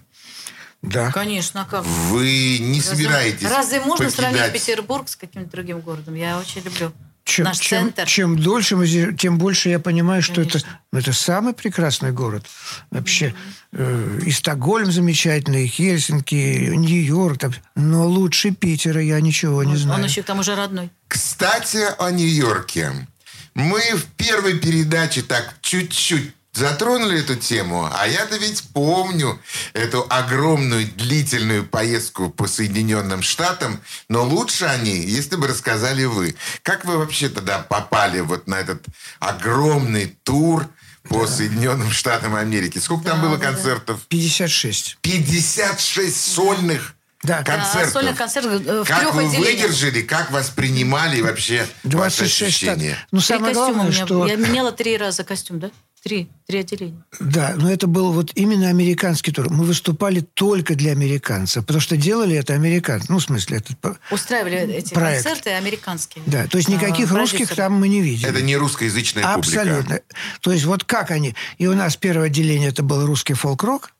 Да. 0.83 1.11
Конечно, 1.13 1.63
а 1.63 1.65
как? 1.65 1.85
Вы 1.85 2.59
не 2.59 2.81
Разве- 2.81 2.97
собираетесь 2.97 3.49
Разве 3.49 3.81
можно 3.81 4.07
покидать- 4.07 4.15
сравнить 4.15 4.53
Петербург 4.53 5.09
с 5.09 5.17
каким-то 5.17 5.51
другим 5.51 5.81
городом? 5.81 6.15
Я 6.17 6.39
очень 6.41 6.61
люблю 6.63 6.93
Чем, 7.25 7.45
наш 7.45 7.59
чем- 7.61 7.85
центр. 7.95 8.05
чем 8.07 8.37
дольше 8.39 8.75
мы 8.75 8.87
здесь, 8.87 9.09
тем 9.17 9.39
больше 9.39 9.69
я 9.69 9.79
понимаю, 9.79 10.23
что 10.23 10.41
это, 10.41 10.59
ну, 10.93 10.99
это 10.99 11.13
самый 11.13 11.53
прекрасный 11.55 12.11
город. 12.11 12.47
Вообще, 12.91 13.33
э, 13.73 14.21
и 14.27 14.31
Стокгольм 14.33 14.91
замечательный, 14.91 15.67
и 15.67 15.69
Хельсинки, 15.69 16.35
Нью-Йорк. 16.75 17.39
там. 17.39 17.55
но 17.77 18.07
лучше 18.09 18.51
Питера 18.51 19.01
я 19.01 19.21
ничего 19.21 19.63
не 19.63 19.77
знаю. 19.77 20.01
Он 20.01 20.05
еще 20.07 20.23
к 20.23 20.27
тому 20.27 20.43
же 20.43 20.57
родной. 20.57 20.91
Кстати, 21.07 21.79
о 21.99 22.11
Нью-Йорке. 22.11 23.07
Мы 23.55 23.81
в 23.95 24.05
первой 24.17 24.59
передаче 24.59 25.23
так 25.23 25.55
чуть-чуть 25.61 26.33
затронули 26.53 27.21
эту 27.21 27.35
тему, 27.37 27.89
а 27.93 28.07
я-то 28.07 28.37
ведь 28.37 28.63
помню 28.75 29.41
эту 29.73 30.07
огромную 30.11 30.87
длительную 30.87 31.65
поездку 31.67 32.29
по 32.31 32.47
Соединенным 32.47 33.23
Штатам, 33.23 33.81
но 34.09 34.23
лучше 34.25 34.67
о 34.67 34.77
ней, 34.77 35.03
если 35.05 35.37
бы 35.37 35.47
рассказали 35.49 36.05
вы. 36.05 36.35
Как 36.63 36.85
вы 36.85 36.99
вообще 36.99 37.29
тогда 37.29 37.59
попали 37.61 38.21
вот 38.21 38.47
на 38.47 38.57
этот 38.57 38.85
огромный 39.19 40.17
тур 40.25 40.69
по 41.09 41.27
Соединенным 41.27 41.91
Штатам 41.91 42.35
Америки? 42.35 42.79
Сколько 42.79 43.07
там 43.11 43.21
было 43.23 43.39
концертов? 43.39 44.01
56. 44.09 44.99
56 45.01 46.35
сольных 46.35 46.95
Да. 47.23 47.43
концертов. 47.43 47.89
А, 47.89 47.91
сольный 47.93 48.15
концерт 48.15 48.47
э, 48.47 48.83
в 48.83 48.87
Как 48.87 49.01
трех 49.01 49.15
вы 49.15 49.25
отделениях. 49.25 49.63
выдержали, 49.69 50.03
как 50.03 50.31
вообще 50.31 51.23
вообще 51.23 51.67
ваши 51.85 52.19
26 52.25 52.35
штат. 52.35 52.49
ощущения? 52.49 52.99
Ну, 53.11 53.19
Три 53.21 53.27
самое 53.27 53.55
главное, 53.55 53.93
что... 53.93 54.27
Я 54.27 54.37
меняла 54.37 54.71
три 54.73 54.97
раза 54.99 55.25
костюм, 55.25 55.59
да? 55.61 55.71
Три. 56.03 56.29
Три 56.49 56.59
отделения. 56.59 57.01
Да, 57.21 57.55
но 57.57 57.71
это 57.71 57.87
был 57.87 58.13
вот 58.13 58.33
именно 58.35 58.69
американский 58.69 59.31
тур. 59.31 59.49
Мы 59.51 59.65
выступали 59.65 60.21
только 60.21 60.75
для 60.75 60.91
американцев, 60.91 61.65
потому 61.65 61.81
что 61.81 61.97
делали 61.97 62.35
это 62.35 62.55
американцы. 62.55 63.07
Ну, 63.09 63.19
в 63.19 63.23
смысле, 63.23 63.59
этот... 63.59 63.99
Устраивали 64.11 64.57
эти 64.75 64.95
Проект. 64.95 65.25
концерты 65.25 65.51
американские. 65.51 66.25
Да, 66.27 66.47
то 66.49 66.57
есть 66.57 66.69
никаких 66.69 67.13
А, 67.13 67.17
русских 67.17 67.55
там 67.55 67.75
мы 67.75 67.87
не 67.87 68.01
видели. 68.01 68.29
Это 68.29 68.43
не 68.43 68.57
русскоязычная 68.57 69.25
Абсолютно. 69.33 69.83
публика. 69.83 70.03
То 70.41 70.51
есть 70.53 70.65
вот 70.65 70.83
как 70.83 71.13
они... 71.13 71.37
И 71.59 71.69
у 71.69 71.75
нас 71.75 71.97
первое 71.97 72.27
отделение 72.27 72.71
это 72.71 72.83
был 72.83 73.07
русский 73.07 73.35
фолк-рок, 73.35 73.93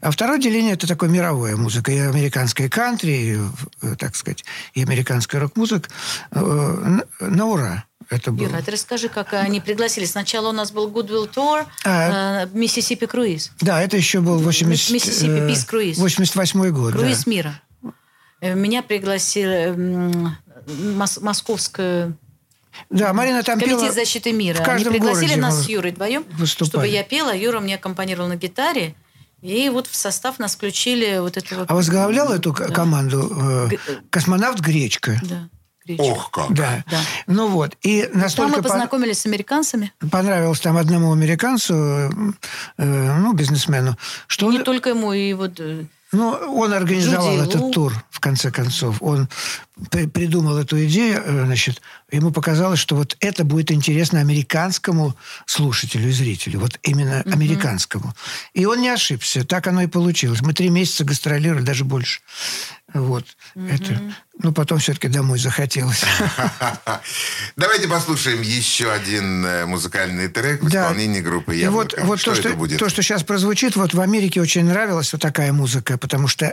а 0.00 0.10
второе 0.10 0.38
отделение 0.38 0.72
это 0.72 0.88
такое 0.88 1.08
мировая 1.08 1.54
музыка, 1.56 1.92
и 1.92 1.98
американская 1.98 2.68
кантри, 2.68 3.12
и, 3.12 3.38
э, 3.82 3.94
так 3.96 4.16
сказать, 4.16 4.44
и 4.74 4.82
американская 4.82 5.40
рок-музыка. 5.40 5.88
Э, 6.32 7.02
На, 7.20 7.28
на 7.28 7.46
ура. 7.46 7.84
Это 8.10 8.32
было. 8.32 8.46
Юра, 8.46 8.58
а 8.58 8.62
ты 8.62 8.70
расскажи, 8.70 9.08
как 9.08 9.34
они 9.34 9.60
пригласили. 9.60 10.04
Сначала 10.06 10.48
у 10.48 10.52
нас 10.52 10.70
был 10.70 10.88
Goodwill 10.90 11.30
Tour, 11.32 11.66
А. 11.84 12.44
э, 12.44 12.48
Миссисипи 12.52 13.06
Круиз. 13.06 13.52
Да, 13.60 13.82
это 13.82 13.96
еще 13.96 14.20
был 14.20 14.38
80, 14.38 14.90
Миссисипи 14.90 15.30
э, 15.30 15.48
Peace 15.50 15.68
Cruise. 15.68 15.98
88 16.00 16.70
год. 16.70 16.92
да. 16.92 16.98
Круиз 16.98 17.26
мира. 17.26 17.60
Э, 18.40 18.54
Меня 18.54 18.82
пригласили 18.82 19.66
м, 19.74 20.36
мос- 20.66 21.20
московскую 21.22 22.16
Да, 22.90 23.12
Марина 23.12 23.42
там 23.42 23.58
Комитет 23.58 23.80
пела 23.80 23.92
защиты 23.92 24.32
мира. 24.32 24.56
в 24.56 24.60
Они 24.60 24.66
каждом 24.66 24.92
пригласили 24.92 25.28
городе 25.34 25.40
нас 25.42 25.64
с 25.64 25.68
Юрой 25.68 25.90
вдвоем, 25.92 26.24
выступали. 26.30 26.68
чтобы 26.70 26.88
я 26.88 27.02
пела. 27.04 27.34
Юра 27.36 27.60
мне 27.60 27.74
аккомпанировал 27.74 28.28
на 28.28 28.36
гитаре. 28.36 28.94
И 29.42 29.68
вот 29.68 29.86
в 29.86 29.94
состав 29.94 30.38
нас 30.40 30.56
включили 30.56 31.18
вот 31.18 31.36
этого... 31.36 31.64
А 31.68 31.74
возглавлял 31.74 32.32
эту 32.32 32.52
к- 32.52 32.72
команду 32.72 33.68
э, 33.70 33.76
космонавт 34.10 34.58
Гречка. 34.60 35.20
Да. 35.22 35.48
Ох 35.98 36.30
как. 36.30 36.52
Да. 36.52 36.84
Да. 36.90 37.00
Ну 37.26 37.48
вот. 37.48 37.76
И 37.82 38.02
Там 38.02 38.20
настолько 38.20 38.56
мы 38.58 38.62
по- 38.62 38.68
познакомились 38.68 39.20
с 39.20 39.26
американцами. 39.26 39.92
понравилось 40.10 40.60
там 40.60 40.76
одному 40.76 41.12
американцу, 41.12 41.74
э, 41.74 42.10
ну, 42.76 43.32
бизнесмену, 43.32 43.96
что 44.26 44.50
Не 44.50 44.58
он, 44.58 44.64
только 44.64 44.90
ему, 44.90 45.12
и 45.12 45.32
вот... 45.32 45.58
э, 45.60 45.84
ну, 46.10 46.30
он 46.30 46.72
организовал 46.72 47.36
Джуди 47.36 47.48
этот 47.50 47.60
Лу. 47.60 47.70
тур, 47.70 48.04
в 48.10 48.20
конце 48.20 48.50
концов. 48.50 48.96
Он 49.02 49.28
при- 49.90 50.06
придумал 50.06 50.56
эту 50.56 50.82
идею, 50.86 51.22
э, 51.22 51.44
значит, 51.44 51.82
ему 52.10 52.30
показалось, 52.30 52.78
что 52.80 52.96
вот 52.96 53.14
это 53.20 53.44
будет 53.44 53.70
интересно 53.70 54.20
американскому 54.20 55.14
слушателю 55.44 56.08
и 56.08 56.12
зрителю. 56.12 56.60
Вот 56.60 56.78
именно 56.82 57.20
американскому. 57.26 58.14
И 58.54 58.64
он 58.64 58.80
не 58.80 58.88
ошибся. 58.88 59.44
Так 59.44 59.66
оно 59.66 59.82
и 59.82 59.86
получилось. 59.86 60.40
Мы 60.40 60.54
три 60.54 60.70
месяца 60.70 61.04
гастролировали, 61.04 61.62
даже 61.62 61.84
больше. 61.84 62.20
Вот. 62.94 63.26
Это, 63.54 64.00
ну, 64.38 64.52
потом 64.52 64.78
все-таки 64.78 65.08
домой 65.08 65.38
захотелось. 65.38 66.02
Давайте 67.56 67.86
послушаем 67.86 68.40
еще 68.40 68.90
один 68.90 69.44
э, 69.44 69.66
музыкальный 69.66 70.28
трек 70.28 70.62
в 70.62 70.70
Да. 70.70 70.84
исполнении 70.84 71.20
группы 71.20 71.54
И 71.54 71.60
«Яблоко». 71.60 71.96
вот, 72.00 72.06
вот 72.06 72.20
что 72.20 72.34
то, 72.34 72.40
что, 72.40 72.54
будет? 72.54 72.78
то, 72.78 72.88
что 72.88 73.02
сейчас 73.02 73.22
прозвучит, 73.24 73.76
вот 73.76 73.92
в 73.92 74.00
Америке 74.00 74.40
очень 74.40 74.64
нравилась 74.64 75.12
вот 75.12 75.20
такая 75.20 75.52
музыка, 75.52 75.98
потому 75.98 76.28
что 76.28 76.52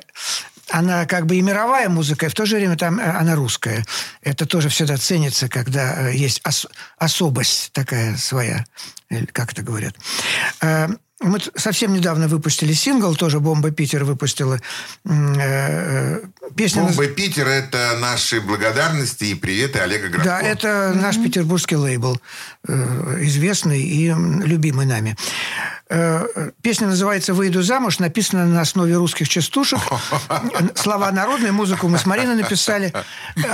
она 0.70 1.06
как 1.06 1.26
бы 1.26 1.36
и 1.38 1.42
мировая 1.42 1.88
музыка, 1.90 2.26
и 2.26 2.30
в 2.30 2.34
то 2.34 2.46
же 2.46 2.58
время 2.58 2.76
там 2.76 3.00
э, 3.00 3.04
она 3.04 3.36
русская. 3.36 3.86
Это 4.22 4.46
тоже 4.46 4.68
всегда 4.70 4.98
ценится, 4.98 5.48
когда 5.48 6.10
э, 6.10 6.16
есть 6.16 6.42
ос- 6.46 6.68
особость 6.98 7.72
такая 7.72 8.18
своя, 8.18 8.66
как 9.32 9.54
это 9.54 9.62
говорят. 9.62 9.96
Мы 11.22 11.40
совсем 11.56 11.94
недавно 11.94 12.28
выпустили 12.28 12.74
сингл, 12.74 13.16
тоже 13.16 13.40
«Бомба 13.40 13.72
Питер» 13.72 14.04
выпустила. 14.04 14.60
Э, 15.06 15.10
э, 15.10 16.22
Песня 16.58 16.82
наз- 16.82 16.88
«Бомба 16.96 17.08
Питер»— 17.08 17.48
это 17.48 17.98
наши 18.02 18.42
благодарности 18.42 19.24
и 19.26 19.34
приветы 19.34 19.80
Олега 19.80 20.10
Градко. 20.10 20.26
да, 20.30 20.42
это 20.42 20.92
наш 20.94 21.16
петербургский 21.16 21.78
лейбл, 21.78 22.20
э, 22.68 23.18
известный 23.22 23.82
и 23.82 24.14
любимый 24.44 24.86
нами. 24.86 25.16
Песня 26.64 26.88
называется 26.88 27.34
«Выйду 27.34 27.62
замуж», 27.62 28.00
написана 28.00 28.46
на 28.46 28.62
основе 28.62 28.96
русских 28.96 29.30
частушек. 29.30 29.80
Слова 30.76 31.12
народные, 31.12 31.52
музыку 31.52 31.88
мы 31.88 31.98
с 32.00 32.06
Мариной 32.06 32.36
написали. 32.36 32.92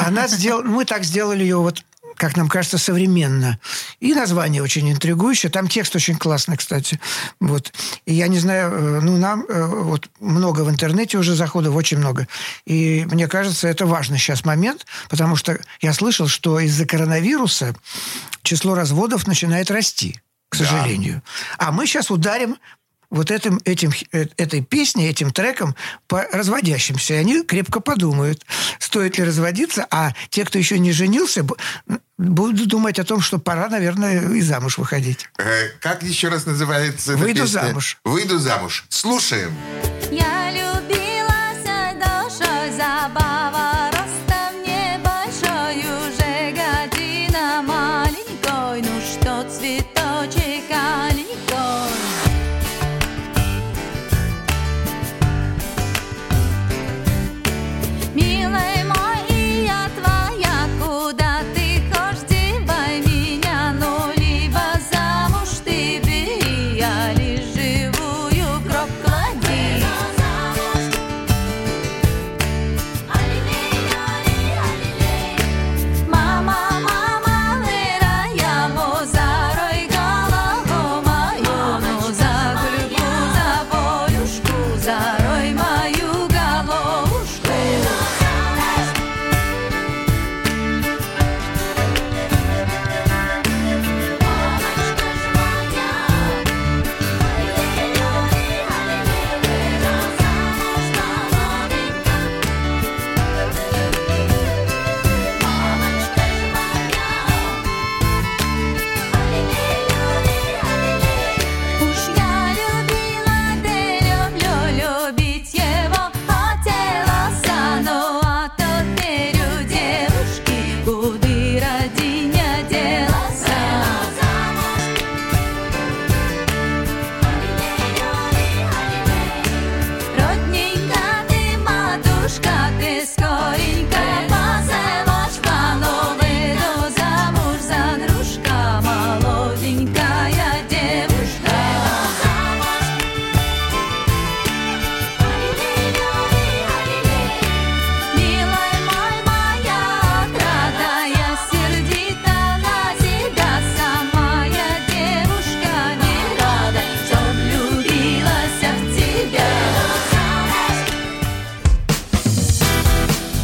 Она 0.08 0.28
сделала, 0.28 0.64
мы 0.64 0.86
так 0.86 1.04
сделали 1.04 1.42
ее 1.44 1.58
вот 1.58 1.84
как 2.22 2.38
нам 2.38 2.50
кажется, 2.50 2.78
современно. 2.78 3.58
И 4.00 4.14
название 4.14 4.62
очень 4.62 4.92
интригующее. 4.92 5.52
Там 5.52 5.68
текст 5.68 5.96
очень 5.96 6.16
классный, 6.16 6.56
кстати. 6.56 7.00
Вот. 7.40 7.74
И 8.06 8.14
я 8.14 8.28
не 8.28 8.38
знаю, 8.38 8.72
э, 8.72 9.00
ну, 9.02 9.18
нам 9.18 9.44
э, 9.50 9.66
вот 9.66 10.08
много 10.20 10.62
в 10.62 10.70
интернете 10.70 11.18
уже 11.18 11.34
заходов, 11.34 11.76
очень 11.76 11.98
много. 11.98 12.28
И 12.68 13.08
мне 13.10 13.28
кажется, 13.28 13.68
это 13.68 13.88
важный 13.88 14.20
сейчас 14.20 14.46
момент, 14.46 14.86
потому 15.10 15.36
что 15.36 15.60
я 15.82 15.94
слышал, 15.94 16.28
что 16.28 16.60
из-за 16.60 16.86
коронавируса 16.86 17.74
число 18.44 18.76
разводов 18.76 19.26
начинает 19.26 19.72
расти, 19.72 20.22
к 20.50 20.56
сожалению. 20.56 21.24
А 21.58 21.72
мы 21.72 21.88
сейчас 21.88 22.12
ударим 22.12 22.58
вот 23.12 23.30
этим, 23.30 23.60
этим, 23.66 23.92
э, 24.14 24.26
этой 24.38 24.62
песней, 24.62 25.08
этим 25.10 25.32
треком 25.32 25.76
по 26.08 26.24
разводящимся. 26.32 27.14
И 27.14 27.18
они 27.18 27.44
крепко 27.44 27.80
подумают, 27.82 28.44
стоит 28.80 29.18
ли 29.18 29.24
разводиться, 29.26 29.86
а 29.92 30.14
те, 30.30 30.44
кто 30.46 30.58
еще 30.58 30.80
не 30.80 30.92
женился, 30.94 31.42
бу- 31.42 31.58
будут 32.18 32.68
думать 32.68 32.98
о 33.00 33.04
том, 33.04 33.22
что 33.22 33.38
пора, 33.38 33.68
наверное, 33.70 34.30
и 34.34 34.42
замуж 34.42 34.78
выходить. 34.78 35.28
Э, 35.38 35.68
Как 35.82 36.02
еще 36.04 36.30
раз 36.30 36.46
называется 36.46 37.12
эта 37.14 37.22
«Выйду 37.22 37.42
песня? 37.44 37.62
замуж». 37.62 37.98
«Выйду 38.04 38.40
замуж». 38.40 38.86
Слушаем. 38.90 39.54
Я 40.10 40.50
любилась 40.52 40.91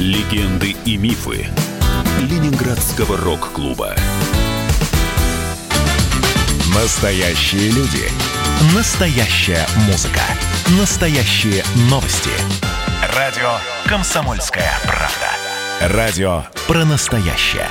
Легенды 0.08 0.74
и 0.86 0.96
мифы 0.96 1.48
Ленинградского 2.22 3.18
рок-клуба. 3.18 3.94
Настоящие 6.74 7.72
люди. 7.72 8.10
Настоящая 8.74 9.68
музыка. 9.86 10.22
Настоящие 10.80 11.62
новости. 11.90 12.30
Радио 13.18 13.58
«Комсомольская 13.86 14.80
правда». 14.86 15.94
Радио 15.94 16.46
про 16.70 16.86
настоящее. 16.86 17.68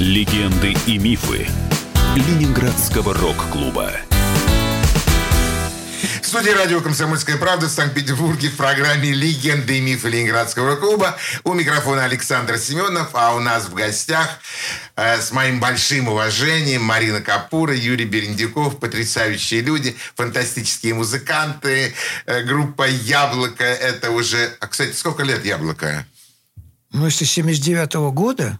Легенды 0.00 0.74
и 0.86 0.96
мифы 0.96 1.46
Ленинградского 2.16 3.12
рок-клуба. 3.12 3.92
В 6.22 6.26
студии 6.26 6.48
радио 6.48 6.80
«Комсомольская 6.80 7.36
правда» 7.36 7.66
в 7.66 7.70
Санкт-Петербурге 7.70 8.48
в 8.48 8.56
программе 8.56 9.12
«Легенды 9.12 9.76
и 9.76 9.80
мифы 9.82 10.08
Ленинградского 10.08 10.76
клуба». 10.76 11.18
У 11.44 11.52
микрофона 11.52 12.04
Александр 12.04 12.56
Семенов, 12.56 13.10
а 13.12 13.34
у 13.34 13.40
нас 13.40 13.66
в 13.66 13.74
гостях 13.74 14.40
э, 14.96 15.20
с 15.20 15.32
моим 15.32 15.60
большим 15.60 16.08
уважением 16.08 16.82
Марина 16.82 17.20
Капура, 17.20 17.74
Юрий 17.76 18.06
Берендюков, 18.06 18.78
потрясающие 18.80 19.60
люди, 19.60 19.94
фантастические 20.14 20.94
музыканты, 20.94 21.92
э, 22.24 22.42
группа 22.44 22.88
«Яблоко». 22.88 23.64
Это 23.64 24.12
уже... 24.12 24.50
А, 24.60 24.66
кстати, 24.66 24.96
сколько 24.96 25.24
лет 25.24 25.44
«Яблоко»? 25.44 26.06
Ну, 26.90 27.04
если 27.04 27.26
с 27.26 27.32
79 27.32 28.14
года... 28.14 28.58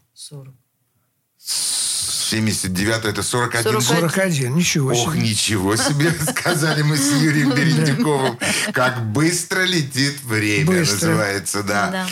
79 2.30 3.04
это 3.06 3.22
41. 3.22 3.80
41, 3.80 4.54
ничего 4.54 4.94
себе. 4.94 5.02
Ох, 5.02 5.14
ничего 5.16 5.76
себе, 5.76 6.12
сказали 6.12 6.82
мы 6.82 6.96
с 6.96 7.12
Юрием 7.20 7.50
Берендюковым. 7.54 8.38
Как 8.72 9.04
быстро 9.06 9.62
летит 9.62 10.20
время, 10.22 10.66
Быстро. 10.66 11.08
называется, 11.08 11.62
да. 11.62 11.90
Да. 11.90 12.06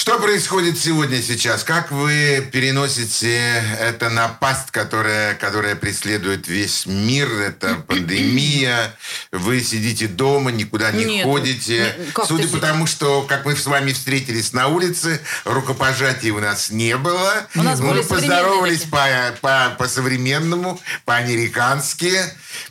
Что 0.00 0.18
происходит 0.18 0.78
сегодня, 0.78 1.20
сейчас? 1.20 1.62
Как 1.62 1.90
вы 1.90 2.48
переносите 2.50 3.62
это 3.78 4.08
напасть, 4.08 4.70
которая, 4.70 5.34
которая 5.34 5.76
преследует 5.76 6.48
весь 6.48 6.86
мир? 6.86 7.28
Это 7.30 7.74
пандемия. 7.86 8.96
Вы 9.30 9.60
сидите 9.60 10.06
дома, 10.06 10.52
никуда 10.52 10.90
не 10.90 11.04
Нет, 11.04 11.26
ходите. 11.26 11.94
не- 11.98 12.24
Судя 12.26 12.48
по 12.48 12.56
тому, 12.56 12.86
что 12.86 13.26
как 13.28 13.44
мы 13.44 13.54
с 13.54 13.66
вами 13.66 13.92
встретились 13.92 14.54
на 14.54 14.68
улице, 14.68 15.20
рукопожатий 15.44 16.30
у 16.30 16.40
нас 16.40 16.70
не 16.70 16.96
было. 16.96 17.46
У 17.54 17.62
нас 17.62 17.78
мы 17.78 18.02
поздоровались 18.02 18.84
по, 18.84 19.06
по, 19.42 19.76
по-современному, 19.78 20.80
по-американски. 21.04 22.10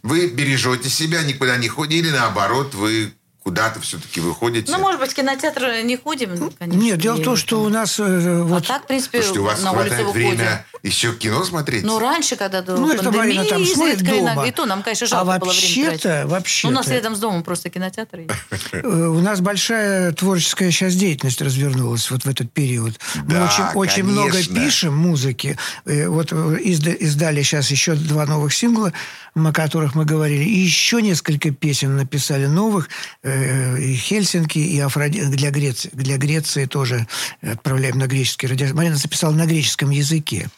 Вы 0.02 0.30
бережете 0.30 0.90
себя, 0.90 1.22
никуда 1.22 1.58
не 1.58 1.68
ходили. 1.68 2.10
Наоборот, 2.10 2.74
вы 2.74 3.14
куда-то 3.50 3.80
все-таки 3.82 4.22
выходите. 4.22 4.72
Ну, 4.72 4.78
может 4.78 5.00
быть, 5.00 5.12
в 5.12 5.16
кинотеатр 5.16 5.82
не 5.84 5.98
ходим, 5.98 6.36
ну, 6.36 6.52
конечно. 6.58 6.80
Нет, 6.80 7.00
дело 7.00 7.16
в 7.16 7.24
том, 7.24 7.36
что 7.36 7.64
у 7.64 7.70
нас... 7.70 8.00
э, 8.00 8.04
А 8.04 8.44
вот, 8.44 8.68
так, 8.68 8.84
в 8.84 8.88
принципе, 8.88 9.24
Слушайте, 9.24 9.40
у 9.40 9.44
вас 9.44 9.64
на 9.64 9.72
хватает 9.72 10.06
выходим. 10.06 10.46
Еще 10.84 11.14
кино 11.14 11.44
смотреть? 11.44 11.84
Ну, 11.84 12.00
раньше, 12.00 12.36
когда 12.36 12.62
до 12.62 12.78
ну, 12.78 12.92
это 12.92 13.04
пандемии, 13.04 13.48
там 13.50 13.62
изредка 13.62 14.06
дома. 14.06 14.20
иногда. 14.20 14.46
И 14.46 14.52
то 14.52 14.66
нам, 14.66 14.84
конечно, 14.84 15.06
а 15.06 15.10
жалко 15.10 15.26
было 15.26 15.32
время 15.32 15.46
вообще-то, 15.46 16.00
тратить. 16.02 16.30
вообще 16.32 16.68
Ну, 16.68 16.72
у 16.74 16.76
нас 16.76 16.88
рядом 16.88 17.16
с 17.16 17.20
домом 17.20 17.44
просто 17.44 17.70
кинотеатр 17.70 18.20
есть. 18.20 18.32
Э, 18.72 19.08
У 19.08 19.20
нас 19.20 19.42
большая 19.42 20.12
творческая 20.14 20.72
сейчас 20.72 20.94
деятельность 20.96 21.42
развернулась 21.42 22.10
вот 22.12 22.24
в 22.24 22.30
этот 22.30 22.52
период. 22.54 23.00
Мы 23.16 23.24
Да, 23.34 23.46
очень, 23.46 23.64
очень 23.80 24.04
много 24.04 24.32
конечно. 24.32 24.56
пишем 24.56 24.96
музыки. 24.96 25.58
Э, 25.86 26.08
Вот 26.08 26.32
э, 26.32 26.36
изда- 26.64 26.94
издали 26.94 27.42
сейчас 27.42 27.72
еще 27.72 27.96
два 27.96 28.26
новых 28.26 28.54
сингла, 28.54 28.94
о 29.36 29.52
которых 29.52 29.96
мы 29.96 30.06
говорили. 30.06 30.44
И 30.44 30.60
еще 30.60 31.02
несколько 31.02 31.52
песен 31.52 31.96
написали 31.98 32.46
новых. 32.46 32.90
И 33.24 33.96
Хельсинки, 33.96 34.60
и 34.60 34.80
Афроди... 34.80 35.24
для, 35.26 35.50
Греции, 35.52 35.90
для 35.94 36.18
Греции 36.18 36.66
тоже 36.66 37.08
отправляем 37.42 37.98
на 37.98 38.08
греческий 38.08 38.48
радио. 38.48 38.74
Марина 38.74 38.96
записала 38.96 39.34
на 39.34 39.46
греческом 39.46 39.90
языке. 39.90 40.50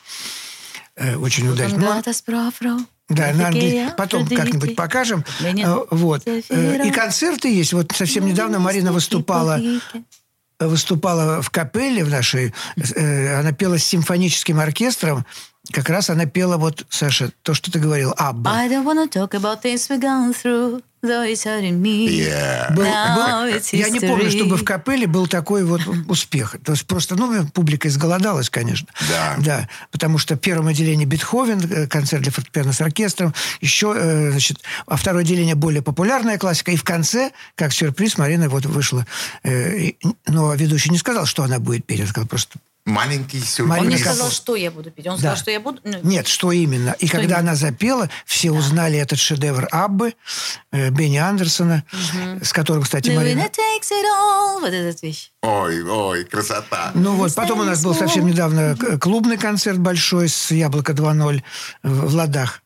Э, 0.96 1.16
Очень 1.16 1.48
удачно. 1.50 1.78
Ну, 1.78 2.14
справа. 2.14 2.80
да, 3.10 3.34
на 3.34 3.48
англи- 3.48 3.60
Африкея, 3.60 3.94
Потом 3.98 4.28
как-нибудь 4.28 4.76
покажем. 4.76 5.24
Э, 5.42 5.78
Вот. 5.92 6.24
Э. 6.28 6.88
И 6.88 6.92
концерты 6.92 7.54
есть. 7.54 7.74
Вот 7.74 7.92
совсем 7.96 8.26
недавно 8.26 8.60
Марина 8.60 8.92
выступала 8.92 9.60
выступала 10.60 11.42
в 11.42 11.50
капелле 11.50 12.04
в 12.04 12.10
нашей. 12.10 12.54
э, 12.96 13.40
Она 13.40 13.52
пела 13.52 13.78
с 13.80 13.84
симфоническим 13.84 14.60
оркестром. 14.60 15.26
Как 15.72 15.90
раз 15.90 16.10
она 16.10 16.26
пела 16.26 16.58
вот, 16.58 16.86
Саша, 16.90 17.32
то, 17.44 17.54
что 17.54 17.72
ты 17.72 17.80
говорил, 17.80 18.14
Абба. 18.18 18.52
I 18.52 18.70
don't 18.70 18.84
wanna 18.86 19.08
talk 19.10 19.32
about 19.32 19.62
things 19.64 19.90
we've 19.90 20.00
gone 20.02 20.34
through, 20.34 20.82
it's 21.24 21.44
hurting 21.46 21.82
me. 21.82 22.08
Yeah. 22.08 22.74
Был- 22.76 22.84
был- 22.84 23.62
я 23.72 23.90
не 23.90 24.00
помню, 24.00 24.30
чтобы 24.30 24.58
в 24.58 24.64
капелле 24.64 25.08
был 25.08 25.28
такой 25.28 25.64
вот 25.64 25.82
успех. 26.08 26.56
То 26.64 26.74
есть 26.74 26.86
просто, 26.86 27.16
ну, 27.16 27.46
публика 27.48 27.88
изголодалась, 27.88 28.50
конечно. 28.50 28.88
Да. 29.10 29.36
Да, 29.40 29.70
потому 29.92 30.18
что 30.20 30.36
в 30.36 30.40
первом 30.40 30.68
отделении 30.68 31.06
Бетховен, 31.06 31.60
э, 31.60 31.88
концерт 31.88 32.24
для 32.24 32.32
фортепиано 32.32 32.72
с 32.74 32.82
оркестром, 32.82 33.34
еще, 33.62 33.94
э, 33.98 34.32
значит, 34.32 34.60
а 34.86 34.96
второе 34.96 35.24
отделение 35.24 35.56
более 35.56 35.82
популярная 35.82 36.38
классика, 36.38 36.72
и 36.72 36.76
в 36.76 36.84
конце, 36.84 37.32
как 37.56 37.74
сюрприз, 37.74 38.18
Марина 38.18 38.48
вот 38.50 38.66
вышла. 38.66 39.06
э, 39.44 39.92
но 40.28 40.54
ведущий 40.54 40.92
не 40.92 40.98
сказал, 40.98 41.26
что 41.26 41.44
она 41.44 41.60
будет 41.60 41.86
петь, 41.86 42.02
он 42.02 42.08
сказал 42.08 42.28
просто... 42.28 42.60
Маленький 42.86 43.40
сюрприз. 43.40 43.80
Он 43.80 43.88
не 43.90 43.98
сказал, 43.98 44.32
что 44.32 44.56
я 44.56 44.72
буду 44.72 44.90
петь. 44.92 45.06
Он 45.08 45.14
Да. 45.14 45.20
сказал, 45.20 45.36
что 45.38 45.52
я 45.52 45.60
буду... 45.60 45.80
ну, 45.84 46.00
Нет, 46.04 46.28
что 46.28 46.52
именно. 46.52 46.96
И 47.00 47.06
Что 47.08 47.18
когда 47.18 47.36
именно? 47.36 47.52
она 47.52 47.56
запела, 47.56 48.10
все 48.26 48.52
узнали 48.52 48.98
этот 48.98 49.20
шедевр 49.20 49.68
Аббы, 49.72 50.16
э, 50.72 50.90
Бенни 50.90 51.18
Андерсона, 51.18 51.84
с 52.42 52.52
которым, 52.54 52.84
кстати, 52.84 53.10
The 53.10 53.16
Марина... 53.16 53.42
winner 53.42 53.52
takes 53.52 53.92
it 53.92 54.06
all. 54.06 54.60
Вот 54.62 54.74
эта 54.74 55.06
вещь. 55.06 55.32
Ой, 55.44 55.84
ой, 55.84 56.24
красота. 56.26 56.92
Ну 56.96 57.16
вот, 57.16 57.34
потом 57.36 57.60
у 57.60 57.64
нас 57.64 57.84
был 57.84 57.94
совсем 57.94 58.26
недавно 58.26 58.76
клубный 59.00 59.38
концерт 59.38 59.78
большой 59.78 60.28
с 60.30 60.50
«Яблоко 60.52 60.94
2.0» 60.94 61.42
в 61.84 62.08
в 62.12 62.16
Ладах. 62.16 62.62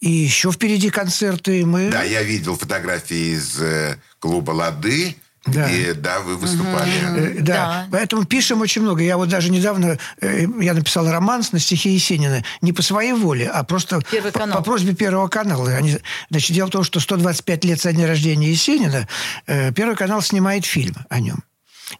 И 0.00 0.10
еще 0.10 0.50
впереди 0.50 0.88
концерты. 0.90 1.66
Мы... 1.66 1.90
Да, 1.90 2.02
я 2.02 2.22
видел 2.22 2.56
фотографии 2.56 3.34
из 3.34 3.60
э, 3.60 3.98
клуба 4.18 4.52
«Лады», 4.52 5.14
Да. 5.46 5.68
где, 5.68 5.94
да, 5.94 6.20
вы 6.20 6.36
выступали. 6.36 7.38
Э, 7.38 7.40
Да. 7.40 7.86
поэтому 7.90 8.24
пишем 8.24 8.60
очень 8.60 8.82
много. 8.82 9.02
Я 9.02 9.16
вот 9.16 9.30
даже 9.30 9.50
недавно 9.50 9.98
э, 10.20 10.46
я 10.60 10.74
написал 10.74 11.10
романс 11.10 11.52
на 11.52 11.58
стихи 11.58 11.90
Есенина 11.90 12.44
не 12.60 12.72
по 12.72 12.82
своей 12.82 13.14
воле, 13.14 13.48
а 13.48 13.64
просто 13.64 14.00
по, 14.32 14.46
по 14.46 14.62
просьбе 14.62 14.94
Первого 14.94 15.28
канала. 15.28 15.70
Они, 15.70 15.98
значит, 16.28 16.54
дело 16.54 16.66
в 16.66 16.70
том, 16.70 16.84
что 16.84 17.00
125 17.00 17.64
лет 17.64 17.80
со 17.80 17.92
дня 17.92 18.06
рождения 18.06 18.50
Есенина 18.50 19.08
э, 19.46 19.72
Первый 19.72 19.96
канал 19.96 20.20
снимает 20.20 20.66
фильм 20.66 20.94
о 21.08 21.20
нем. 21.20 21.42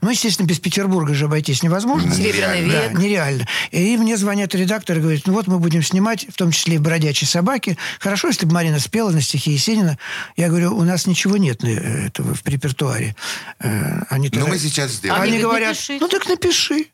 Ну, 0.01 0.11
естественно, 0.11 0.47
без 0.47 0.59
Петербурга 0.61 1.15
же 1.15 1.25
обойтись 1.27 1.63
невозможно. 1.63 2.15
Серебряный 2.15 2.71
Да, 2.71 2.89
век. 2.89 2.99
нереально. 2.99 3.47
И 3.71 3.97
мне 3.97 4.17
звонят 4.17 4.55
редактор 4.55 4.99
и 4.99 5.01
говорит, 5.01 5.27
ну 5.27 5.33
вот 5.33 5.47
мы 5.47 5.59
будем 5.59 5.83
снимать, 5.83 6.27
в 6.29 6.35
том 6.35 6.53
числе 6.53 6.77
и 6.77 6.79
«Бродячие 6.79 7.29
собаки». 7.29 7.77
Хорошо, 7.99 8.29
если 8.29 8.47
бы 8.47 8.53
Марина 8.55 8.79
спела 8.79 9.11
на 9.11 9.21
стихи 9.21 9.51
Есенина. 9.53 9.99
Я 10.37 10.49
говорю, 10.49 10.77
у 10.77 10.83
нас 10.85 11.07
ничего 11.07 11.37
нет 11.37 11.65
э, 11.65 12.07
этого 12.07 12.35
в 12.35 12.47
репертуаре. 12.47 13.17
Э, 13.59 14.03
Они 14.09 14.29
Ну, 14.33 14.41
тогда- 14.41 14.49
мы 14.51 14.59
сейчас 14.59 14.93
сделаем. 14.93 15.21
Они 15.23 15.33
говорит, 15.39 15.45
говорят, 15.45 15.69
напишите. 15.71 15.99
ну 16.01 16.09
так 16.09 16.27
напиши. 16.29 16.87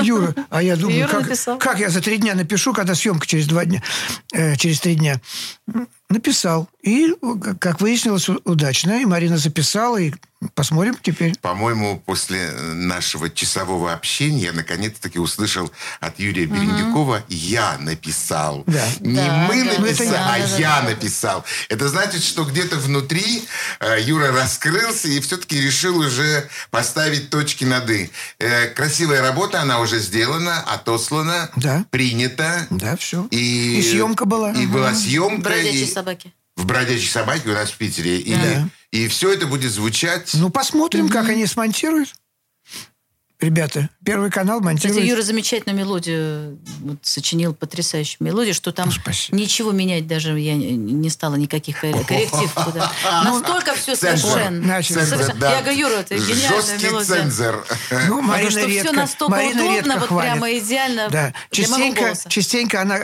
Юра, 0.00 0.32
а 0.48 0.62
я 0.62 0.76
думаю, 0.76 1.08
как, 1.08 1.22
написал. 1.22 1.58
как 1.58 1.80
я 1.80 1.90
за 1.90 2.00
три 2.00 2.18
дня 2.18 2.36
напишу, 2.36 2.72
когда 2.72 2.94
съемка 2.94 3.26
через 3.26 3.48
два 3.48 3.64
дня, 3.64 3.82
э, 4.32 4.54
через 4.56 4.78
три 4.78 4.94
дня. 4.94 5.20
Написал. 6.12 6.68
И, 6.82 7.14
э, 7.22 7.54
как 7.58 7.80
выяснилось, 7.80 8.28
удачно. 8.44 9.00
И 9.00 9.04
Марина 9.04 9.38
записала, 9.38 9.96
и 9.98 10.12
посмотрим 10.54 10.96
теперь. 11.00 11.34
По-моему, 11.40 12.02
после 12.04 12.50
нашего 12.74 13.30
часового 13.30 13.92
общения 13.92 14.46
я 14.46 14.52
наконец-таки 14.52 15.18
услышал 15.20 15.70
от 16.00 16.18
Юрия 16.18 16.46
Берендюкова 16.46 17.22
«Я 17.28 17.78
написал». 17.78 18.64
Да. 18.66 18.84
Не 19.00 19.14
Да, 19.14 19.46
мы 19.48 19.64
да, 19.64 19.78
написали, 19.80 20.08
да, 20.10 20.34
а 20.34 20.38
да, 20.40 20.56
я 20.58 20.80
да. 20.82 20.88
написал. 20.90 21.44
Это 21.68 21.88
значит, 21.88 22.24
что 22.24 22.44
где-то 22.44 22.76
внутри 22.76 23.44
э, 23.80 24.00
Юра 24.02 24.32
раскрылся 24.32 25.06
и 25.08 25.20
все-таки 25.20 25.60
решил 25.60 25.96
уже 25.98 26.48
поставить 26.72 27.30
точки 27.30 27.64
над 27.64 27.88
«и». 27.88 28.10
Э, 28.40 28.66
красивая 28.66 29.22
работа, 29.22 29.62
она 29.62 29.78
уже 29.78 30.00
сделана, 30.00 30.60
отослана, 30.62 31.50
Да. 31.54 31.84
принята. 31.90 32.66
Да, 32.70 32.96
все. 32.96 33.28
И, 33.30 33.78
И 33.78 33.82
съемка 33.82 34.24
была. 34.24 34.50
И 34.50 34.66
была 34.66 34.92
съемка. 34.94 35.42
Бродячие 35.42 35.84
и- 35.84 35.86
собаки. 36.02 36.32
в 36.56 36.66
«Бродячей 36.66 37.08
собаке» 37.08 37.48
у 37.48 37.52
нас 37.54 37.70
в 37.70 37.76
Питере. 37.78 38.18
И, 38.18 38.34
Да. 38.34 38.68
и 38.90 39.08
все 39.08 39.32
это 39.32 39.46
будет 39.46 39.70
звучать... 39.72 40.30
Ну, 40.34 40.50
посмотрим, 40.50 41.08
как 41.08 41.28
они 41.28 41.46
смонтируют. 41.46 42.14
Ребята. 43.42 43.88
Первый 44.04 44.30
канал 44.30 44.58
Кстати, 44.58 44.64
монтирует... 44.86 45.04
Юра 45.04 45.22
замечательную 45.22 45.78
мелодию 45.78 46.58
вот, 46.80 46.98
сочинил, 47.02 47.54
потрясающую 47.54 48.16
мелодию, 48.20 48.54
что 48.54 48.72
там 48.72 48.90
ничего 49.32 49.72
менять 49.72 50.06
даже 50.06 50.38
я 50.38 50.54
не- 50.54 51.10
стала, 51.10 51.34
никаких 51.36 51.80
кор- 51.80 52.04
корректив. 52.04 52.52
Настолько 53.24 53.74
все 53.74 53.96
совершенно. 53.96 54.64
Я 54.66 55.60
говорю, 55.62 55.78
Юра, 55.78 55.92
это 56.00 56.14
гениальная 56.16 56.78
мелодия. 56.78 57.16
цензор. 57.16 57.66
Ну, 58.08 58.20
Марина 58.22 58.50
что 58.50 58.60
редко, 58.66 58.88
все 58.88 58.92
настолько 58.92 59.40
удобно, 59.50 59.98
вот 59.98 60.08
хвалит. 60.08 60.32
прямо 60.32 60.52
идеально 60.58 61.32
частенько, 61.50 62.82
она 62.82 63.00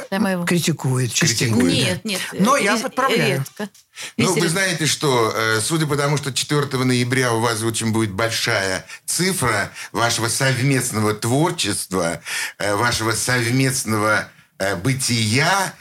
критикует. 0.47 1.12
Частенько, 1.12 1.61
Нет, 1.62 2.05
нет. 2.05 2.20
Но 2.32 2.57
я 2.57 2.76
ре- 2.76 2.82
подправляю. 2.82 3.39
редко. 3.39 3.68
Ну, 4.17 4.35
вы 4.35 4.49
знаете 4.49 4.87
что, 4.87 5.33
э, 5.35 5.61
судя 5.61 5.87
по 5.87 5.97
тому, 5.97 6.17
что 6.17 6.33
4 6.33 6.85
ноября 6.85 7.33
у 7.33 7.41
вас 7.41 7.63
очень 7.63 7.93
будет 7.93 8.13
большая 8.13 8.87
цифра 9.07 9.71
вашего 9.93 10.29
совместного 10.29 11.15
творчества, 11.15 12.21
э, 12.59 12.75
вашего 12.75 13.13
совместного 13.13 14.29
э, 14.59 14.75
бытия, 14.77 15.75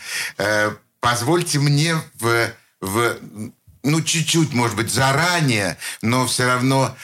позвольте 1.00 1.60
мне 1.60 1.96
в, 2.20 2.52
в, 2.82 3.18
ну, 3.84 4.02
чуть-чуть, 4.02 4.54
может 4.54 4.76
быть, 4.76 4.92
заранее, 4.92 5.78
но 6.02 6.28
все 6.28 6.46
равно 6.46 6.96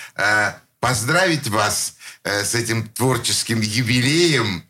поздравить 0.80 1.48
вас 1.48 1.96
с 2.24 2.54
этим 2.54 2.88
творческим 2.90 3.62
юбилеем, 3.62 4.64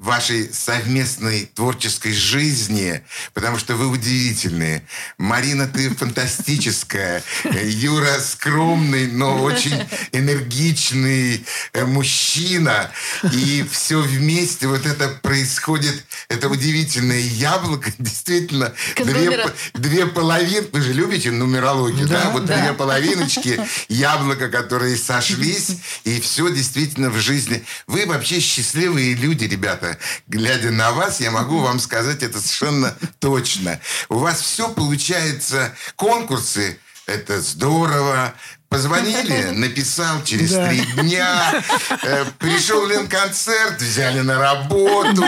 вашей 0.00 0.52
совместной 0.52 1.46
творческой 1.46 2.12
жизни, 2.12 3.02
потому 3.34 3.58
что 3.58 3.76
вы 3.76 3.86
удивительные. 3.86 4.82
Марина, 5.16 5.68
ты 5.68 5.90
фантастическая. 5.90 7.22
Э, 7.44 7.68
Юра 7.68 8.18
скромный, 8.20 9.06
но 9.06 9.42
очень 9.42 9.86
энергичный 10.12 11.44
э, 11.72 11.84
мужчина. 11.84 12.90
И 13.32 13.64
все 13.70 14.00
вместе 14.00 14.66
вот 14.66 14.86
это 14.86 15.08
происходит, 15.22 16.04
это 16.28 16.48
удивительное 16.48 17.20
яблоко, 17.20 17.92
действительно, 17.98 18.72
две, 18.96 19.46
две 19.74 20.06
половины, 20.06 20.66
вы 20.72 20.80
же 20.80 20.92
любите 20.92 21.30
нумерологию, 21.30 22.08
да? 22.08 22.24
Да, 22.24 22.30
Вот 22.30 22.46
да. 22.46 22.60
две 22.60 22.72
половиночки 22.72 23.60
яблока, 23.88 24.48
которые 24.48 24.96
сошлись, 24.96 25.76
и 26.04 26.20
все 26.20 26.48
действительно 26.50 27.10
в 27.10 27.18
жизни. 27.18 27.64
Вы 27.86 28.06
вообще 28.06 28.40
счастливые 28.40 29.14
люди, 29.14 29.43
ребята. 29.46 29.98
Глядя 30.28 30.70
на 30.70 30.92
вас, 30.92 31.20
я 31.20 31.30
могу 31.30 31.58
вам 31.60 31.78
сказать 31.80 32.22
это 32.22 32.38
совершенно 32.40 32.96
точно. 33.18 33.80
У 34.08 34.18
вас 34.18 34.40
все 34.40 34.68
получается. 34.68 35.72
Конкурсы 35.96 36.78
это 37.06 37.40
здорово. 37.40 38.34
Позвонили, 38.70 39.50
написал 39.54 40.24
через 40.24 40.50
Да. 40.50 40.68
три 40.68 40.80
дня. 40.96 41.62
Э, 42.02 42.24
пришел 42.38 42.84
ли 42.88 42.96
на 42.96 43.06
концерт, 43.06 43.80
взяли 43.80 44.20
на 44.20 44.36
работу. 44.38 45.24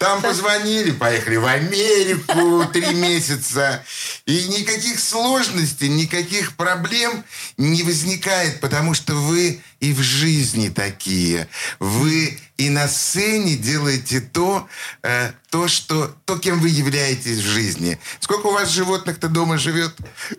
Там 0.00 0.20
позвонили, 0.22 0.90
поехали 0.90 1.36
в 1.36 1.46
Америку 1.46 2.64
три 2.72 2.92
месяца. 2.94 3.84
И 4.26 4.48
никаких 4.48 4.98
сложностей, 4.98 5.88
никаких 5.88 6.56
проблем 6.56 7.22
не 7.58 7.84
возникает, 7.84 8.58
потому 8.60 8.94
что 8.94 9.14
вы 9.14 9.62
и 9.84 9.92
в 9.92 10.00
жизни 10.02 10.68
такие. 10.70 11.46
Вы 11.78 12.38
и 12.56 12.70
на 12.70 12.88
сцене 12.88 13.56
делаете 13.56 14.20
то, 14.20 14.66
э, 15.02 15.32
то, 15.50 15.68
что, 15.68 16.14
то, 16.24 16.38
кем 16.38 16.58
вы 16.60 16.68
являетесь 16.70 17.38
в 17.38 17.46
жизни. 17.46 17.98
Сколько 18.20 18.46
у 18.46 18.52
вас 18.52 18.70
животных-то 18.70 19.28
дома 19.28 19.58
живет? 19.58 19.92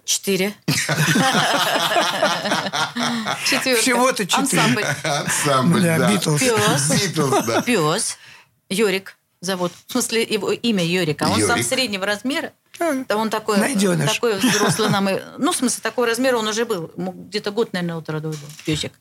Четыре. 0.03 0.55
Четверка. 3.45 3.81
Всего-то 3.81 4.25
четыре. 4.25 4.61
Ансамбль. 4.61 4.85
Ансамбль, 5.03 5.81
Да. 5.81 6.11
Битлз. 6.11 6.39
Пес. 6.39 7.13
Да. 7.45 7.61
Пес. 7.61 8.17
Йорик 8.69 9.15
зовут. 9.41 9.71
В 9.87 9.91
смысле, 9.91 10.23
его 10.23 10.51
имя 10.51 10.83
Йорик. 10.83 11.21
А 11.21 11.29
он 11.29 11.41
сам 11.41 11.61
среднего 11.63 12.05
размера. 12.05 12.51
Да 12.79 13.15
он 13.15 13.29
такой, 13.29 13.57
Найденыш. 13.57 14.13
такой 14.15 14.37
взрослый 14.37 14.89
нам. 14.89 15.07
и- 15.07 15.21
Ну, 15.37 15.53
в 15.53 15.55
смысле, 15.55 15.79
такой 15.81 16.07
размер 16.09 16.35
он 16.35 16.47
уже 16.47 16.65
был. 16.65 16.91
Где-то 16.97 17.51
год, 17.51 17.71
наверное, 17.71 17.97
от 17.97 18.09
роду 18.09 18.29
был. 18.31 18.37
Песик. 18.65 18.91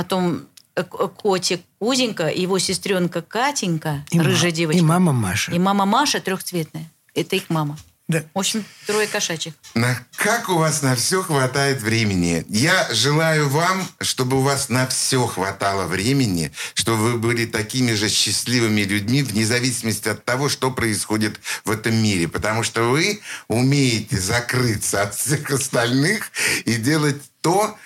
Потом 0.00 0.46
э, 0.76 0.82
котик 0.82 1.60
Узенька, 1.78 2.28
его 2.28 2.58
сестренка 2.58 3.20
Катенька, 3.20 4.02
И 4.10 4.16
ма- 4.16 4.24
рыжая 4.24 4.50
девочка. 4.50 4.78
И 4.78 4.82
мама 4.82 5.12
Маша. 5.12 5.52
И 5.52 5.58
мама 5.58 5.84
Маша 5.84 6.20
трехцветная. 6.20 6.90
Это 7.14 7.36
их 7.36 7.50
мама. 7.50 7.76
Да. 8.08 8.24
В 8.32 8.38
общем, 8.38 8.64
трое 8.86 9.06
кошачьих. 9.06 9.52
На, 9.74 9.94
как 10.16 10.48
у 10.48 10.56
вас 10.56 10.80
на 10.80 10.96
все 10.96 11.22
хватает 11.22 11.82
времени? 11.82 12.46
Я 12.48 12.88
желаю 12.92 13.50
вам, 13.50 13.86
чтобы 14.00 14.38
у 14.38 14.40
вас 14.40 14.70
на 14.70 14.86
все 14.86 15.26
хватало 15.26 15.86
времени, 15.86 16.50
чтобы 16.72 17.12
вы 17.12 17.18
были 17.18 17.44
такими 17.44 17.92
же 17.92 18.08
счастливыми 18.08 18.80
людьми, 18.80 19.22
вне 19.22 19.44
зависимости 19.44 20.08
от 20.08 20.24
того, 20.24 20.48
что 20.48 20.70
происходит 20.70 21.38
в 21.66 21.70
этом 21.70 21.94
мире. 22.02 22.26
Потому 22.26 22.62
что 22.62 22.84
вы 22.84 23.20
умеете 23.48 24.18
закрыться 24.18 25.02
от 25.02 25.14
всех 25.14 25.50
остальных 25.50 26.30
и 26.64 26.76
делать 26.76 27.20
то, 27.42 27.76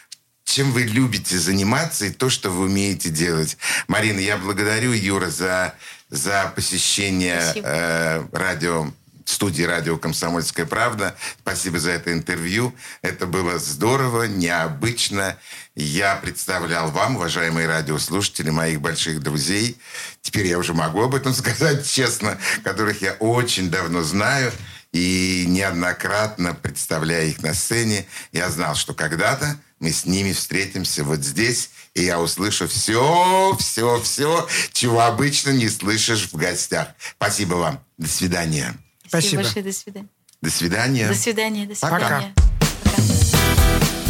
чем 0.55 0.71
вы 0.71 0.83
любите 0.83 1.37
заниматься 1.37 2.07
и 2.07 2.11
то, 2.11 2.31
что 2.31 2.49
вы 2.49 2.67
умеете 2.67 3.11
делать. 3.11 3.57
Марина, 3.89 4.21
я 4.21 4.37
благодарю 4.37 4.93
Юра 4.93 5.29
за, 5.29 5.75
за 6.11 6.53
посещение 6.55 7.41
Спасибо. 7.41 7.67
э, 7.67 8.27
радио 8.31 8.93
студии 9.25 9.65
радио 9.65 9.97
«Комсомольская 9.97 10.65
правда». 10.65 11.17
Спасибо 11.41 11.81
за 11.81 11.91
это 11.91 12.13
интервью. 12.13 12.73
Это 13.03 13.27
было 13.27 13.59
здорово, 13.59 14.29
необычно. 14.29 15.37
Я 15.75 16.15
представлял 16.17 16.93
вам, 16.93 17.17
уважаемые 17.17 17.67
радиослушатели, 17.67 18.51
моих 18.51 18.81
больших 18.81 19.21
друзей. 19.21 19.77
Теперь 20.23 20.47
я 20.47 20.59
уже 20.59 20.73
могу 20.73 21.03
об 21.03 21.17
этом 21.17 21.35
сказать 21.35 21.85
честно, 21.85 22.39
которых 22.63 23.03
я 23.03 23.15
очень 23.15 23.71
давно 23.71 24.05
знаю. 24.05 24.53
И 24.93 25.47
неоднократно, 25.49 26.55
представляя 26.55 27.25
их 27.25 27.43
на 27.43 27.55
сцене, 27.55 28.07
я 28.31 28.49
знал, 28.51 28.77
что 28.77 28.95
когда-то 28.95 29.59
мы 29.85 29.93
с 29.93 30.07
ними 30.07 30.33
встретимся 30.33 31.05
вот 31.05 31.23
здесь, 31.23 31.69
и 31.93 32.05
я 32.05 32.19
услышу 32.19 32.67
все, 32.67 33.55
все, 33.61 34.01
все, 34.01 34.49
чего 34.73 35.03
обычно 35.03 35.51
не 35.51 35.69
слышишь 35.69 36.31
в 36.33 36.37
гостях. 36.37 36.89
Спасибо 37.17 37.57
вам. 37.57 37.85
До 37.99 38.09
свидания. 38.09 38.75
Спасибо. 39.07 39.43
большое. 39.43 39.63
До 39.63 39.73
свидания. 39.73 40.09
До 40.41 40.51
свидания. 40.51 41.09
До 41.09 41.15
свидания. 41.15 41.67
До 41.67 41.75
Пока. 41.75 41.99
свидания. 41.99 42.35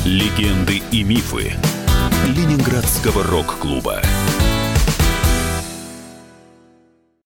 Легенды 0.05 0.81
и 0.93 1.03
мифы 1.03 1.57
Ленинградского 2.29 3.25
рок-клуба. 3.25 4.01